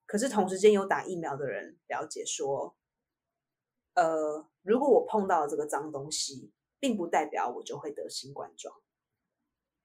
[0.05, 2.75] 可是同时间有打疫苗的人了解说，
[3.95, 8.75] 呃，如果我碰到这个脏东西，并不代表我就会得新冠状。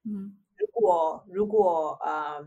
[0.04, 2.46] 嗯，如果如果呃，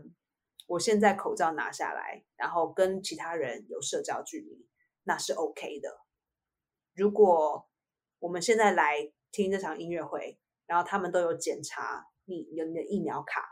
[0.68, 4.68] 我现在口罩拿下来，然后跟其他人有社交距离，
[5.02, 6.00] 那是 OK 的。
[6.94, 7.68] 如果
[8.20, 13.42] 我们现在来听这场音乐会，然后他们都有检查你有你的疫苗卡，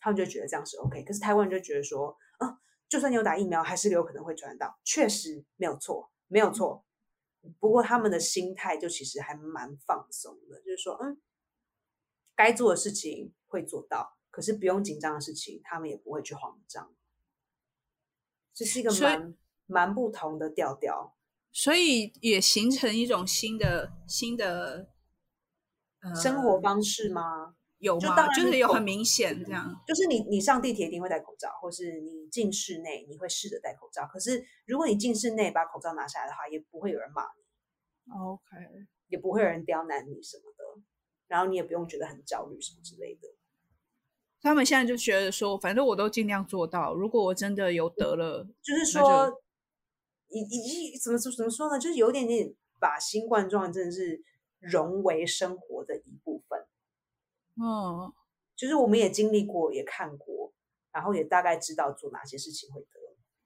[0.00, 1.04] 他们就觉得这样是 OK。
[1.04, 6.86] 可是台湾人就觉得说，啊，就算你有打疫苗，还是有可能会传到，确实没有错，没有错。
[7.60, 11.20] 不过他们的心态就其实还蛮放松的，就是说，嗯，
[12.34, 16.94] 该做的事情会做到，可是不用紧张的事情，他们也不会去慌张。
[18.54, 19.36] 这是一个蛮
[19.66, 21.15] 蛮不同的调调，
[21.56, 24.90] 所以也形成一种新的新的
[26.14, 27.54] 生活方式吗？
[27.78, 28.28] 有吗？
[28.34, 34.06] 就是有很明显这样，就是你你上地铁一定会戴口罩，或是你进室内你会试着戴口罩。
[34.06, 40.82] 可是如果你进室内把口罩拿下来的话，也不会有人骂你，OK，也不会有人刁难你什么的，
[41.26, 43.28] 然后你也不用觉得很焦虑什么之类的。
[44.42, 46.94] 他们现在就觉得说，反正我都尽量做到。
[46.94, 49.42] 如果我真的有得了，就是说，
[50.28, 51.78] 以以及怎么怎么说呢？
[51.78, 54.22] 就是有点点把新冠状真的是
[54.60, 56.60] 融为生活的一部分。
[57.56, 58.12] 嗯，
[58.54, 60.52] 就是我们也经历过，也看过，
[60.92, 62.88] 然后也大概知道做哪些事情会得。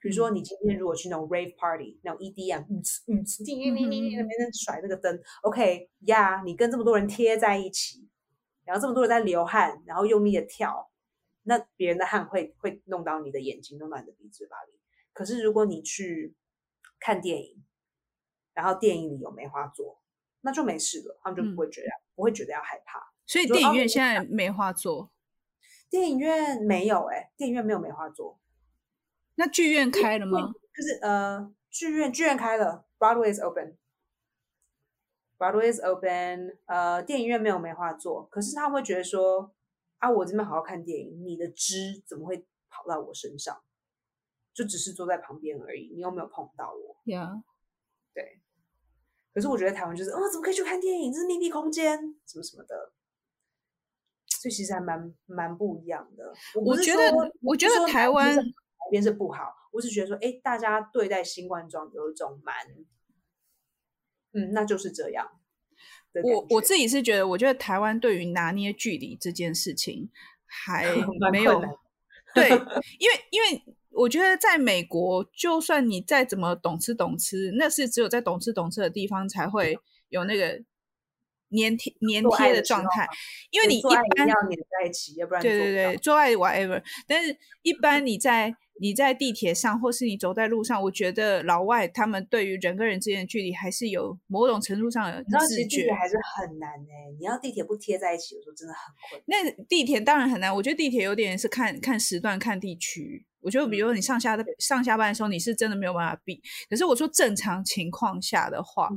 [0.02, 8.08] 比如说，你今天如果去那种 rave party，那种 EDM，嗯嗯，叮叮叮叮，那甩那个灯，OK 呀，你跟这么多人贴在一起，
[8.64, 10.90] 然后这么多人在流汗，然后用力的跳。
[11.42, 14.72] 那别人的汗会会弄到你的眼睛，弄到你的鼻子、嘴巴里。
[15.12, 16.34] 可是如果你去
[17.00, 17.64] 看电影，
[18.54, 20.00] 然后电影里有梅花座，
[20.42, 23.12] 那就没事了，他们就不会觉得不会觉得要害怕。
[23.26, 25.10] 所以电影院现在 梅花座，
[25.88, 28.38] 电影院没有哎，电影院没有梅花座。
[29.34, 30.52] 那剧院开了吗？
[30.76, 36.58] 就是呃，剧院剧院开了，Broadway is open，Broadway is open。
[36.66, 39.52] 呃，电影院没有梅花座，可是他会觉得说。
[40.00, 43.62] 啊，我这边好好看电影，你的汁怎么会跑到我身上？
[44.54, 46.89] 就只是坐在旁边而已，你又没有碰到我。
[47.10, 47.42] 呀，
[48.14, 48.40] 对。
[49.32, 51.12] 可是我觉得台湾就是，哦，怎么可以去看电影？
[51.12, 52.92] 这是密闭空间，什么什么的。
[54.26, 56.32] 所以其实还蛮蛮不一样的。
[56.64, 59.52] 我觉得，我觉得台湾那边是不好。
[59.72, 62.54] 我只觉得说，哎，大家对待新冠状有一种蛮，
[64.32, 65.40] 嗯，那就是这样。
[66.24, 70.10] 我我自己是觉得，我觉得台湾对于拿捏距离这件事情
[70.44, 70.84] 还
[71.30, 71.60] 没有
[72.34, 72.48] 对，
[72.98, 79.78] 因为因为我觉得在美国，就算你再怎么懂吃懂吃，那是只有在懂吃懂吃的地方才会
[80.08, 80.62] 有那个
[81.50, 83.08] 粘贴粘贴的状态，
[83.50, 88.56] 因为你一般要粘在一起，要不然对对对，做爱 whatever，但是一般你在。
[88.78, 97.14] 你在地铁上，或是你走在路上，我觉得老外他们对于人跟人之间的距离还是有某种程度上的自觉，还是很难哎。
[97.18, 99.22] 你要地铁不贴在一起，有时候真的很困。
[99.26, 103.26] 那地铁当然很难，我觉得地铁有点是看看时段、看地区。
[103.42, 106.42] 我觉得，比如说你上下的上下班的时候，你是真的没有办法避。
[106.68, 108.88] 可是我说正常情况下的话，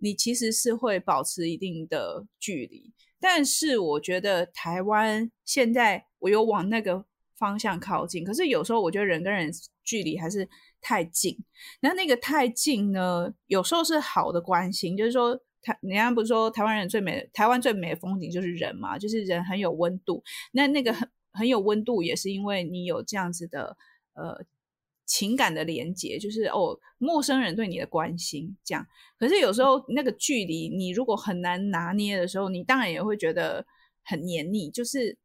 [0.00, 2.92] 你其实是会保持一定的距离。
[3.18, 7.06] 但是我觉得台湾现在我有往那个。
[7.36, 9.50] 方向靠近，可是有时候我觉得人跟人
[9.82, 10.48] 距离还是
[10.80, 11.36] 太近。
[11.80, 20.22] 那那个太近呢，有时候是好的关心，就是说台，人家不是说台湾人最美，台湾最美的风景就是人嘛，就是人很有温度。
[20.52, 23.76] 那那个很很有温度，也是因为你有这样子的
[24.14, 24.38] 呃
[25.04, 28.86] 情感的连接，就是哦，陌生人对你的关心这样。
[29.18, 33.66] 可是有时候那个距离，你如果很难拿捏的时候，你当然也会觉得
[34.04, 35.18] 很黏腻，就是。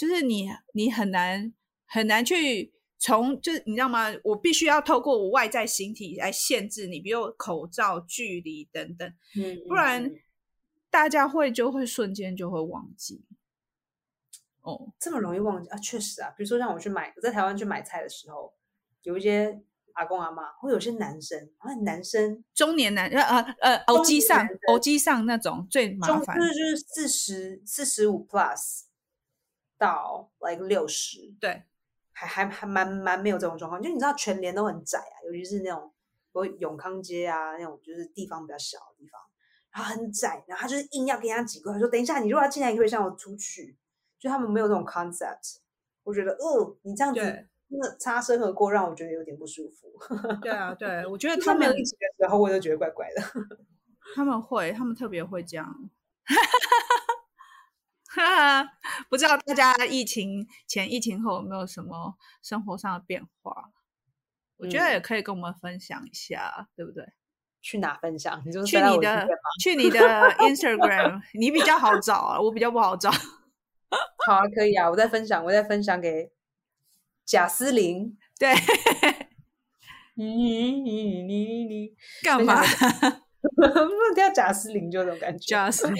[0.00, 1.52] 就是你，你很难
[1.84, 4.06] 很难去从，就是你知道吗？
[4.24, 10.10] 我必须要透过我外在形体来限制你，比如口罩、距离等等，嗯，不然
[10.88, 13.26] 大家会就会瞬间就会忘记。
[14.62, 15.76] 哦，这么容易忘记啊？
[15.76, 18.54] 确实啊，比如说让我去买，我在台湾去买菜的时候，
[19.02, 19.60] 有一些
[19.92, 28.84] 阿公阿妈，会有些男生，好像男生中年男，呃呃呃，偶机上偶机上那种最麻烦，就是就是四十四十五 plus。
[29.80, 31.62] 到 like 六十，对，
[32.12, 35.90] 还还还蛮蛮没有这种状况，就你知道全联都很窄啊，尤其是那种
[36.30, 39.18] 不永康街啊那种，就是地方比较小的地方，
[39.72, 43.74] 然后很窄，然后他就是硬要跟人家挤过来，说等一下，你如果要进来，你可以让我出去，
[44.18, 45.56] 就他们没有这种 concept，
[46.04, 49.90] 我觉得哦，你这样子真的擦身而过，让我觉得有点不舒服。
[50.42, 53.22] 对啊，对，我觉得他们一起的时候，我就觉得怪怪的。
[54.14, 55.90] 他们会，他们特别会这样。
[58.12, 58.70] 哈哈，
[59.08, 63.70] 不知道大家疫情前、疫情后有没有什么生活上的变化？
[64.56, 67.04] 我觉得也可以跟我们分享一下，对不对？
[67.62, 68.42] 去哪分享？
[68.44, 69.28] 你就去你的，
[69.62, 69.98] 去你的
[70.38, 73.10] Instagram， 你比较好找啊，我比较不好找。
[74.26, 76.32] 好啊，可以啊，我再分享，我再分享给
[77.24, 78.18] 贾斯林。
[78.38, 78.54] 对，
[80.14, 82.62] 你你你你干嘛？
[83.56, 85.46] 不能听到贾斯林就这种感觉。
[85.46, 85.96] 贾斯林，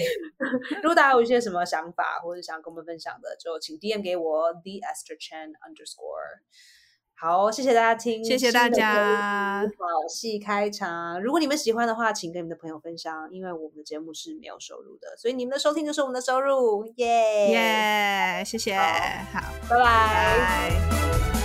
[0.81, 6.41] 如果大家有一些什么想法或者想跟我们分享的，就请 DM 给我 the Esther Chen underscore。
[7.13, 9.61] 好，谢谢大家听，谢谢大家。
[9.63, 19.39] 好戏开场，如果你们喜欢的话，请跟你们的朋友分享，因为我们的节目是没有收入的，所以你们的收听就是我们的收入，耶耶，谢谢，好，
[19.69, 21.40] 拜拜。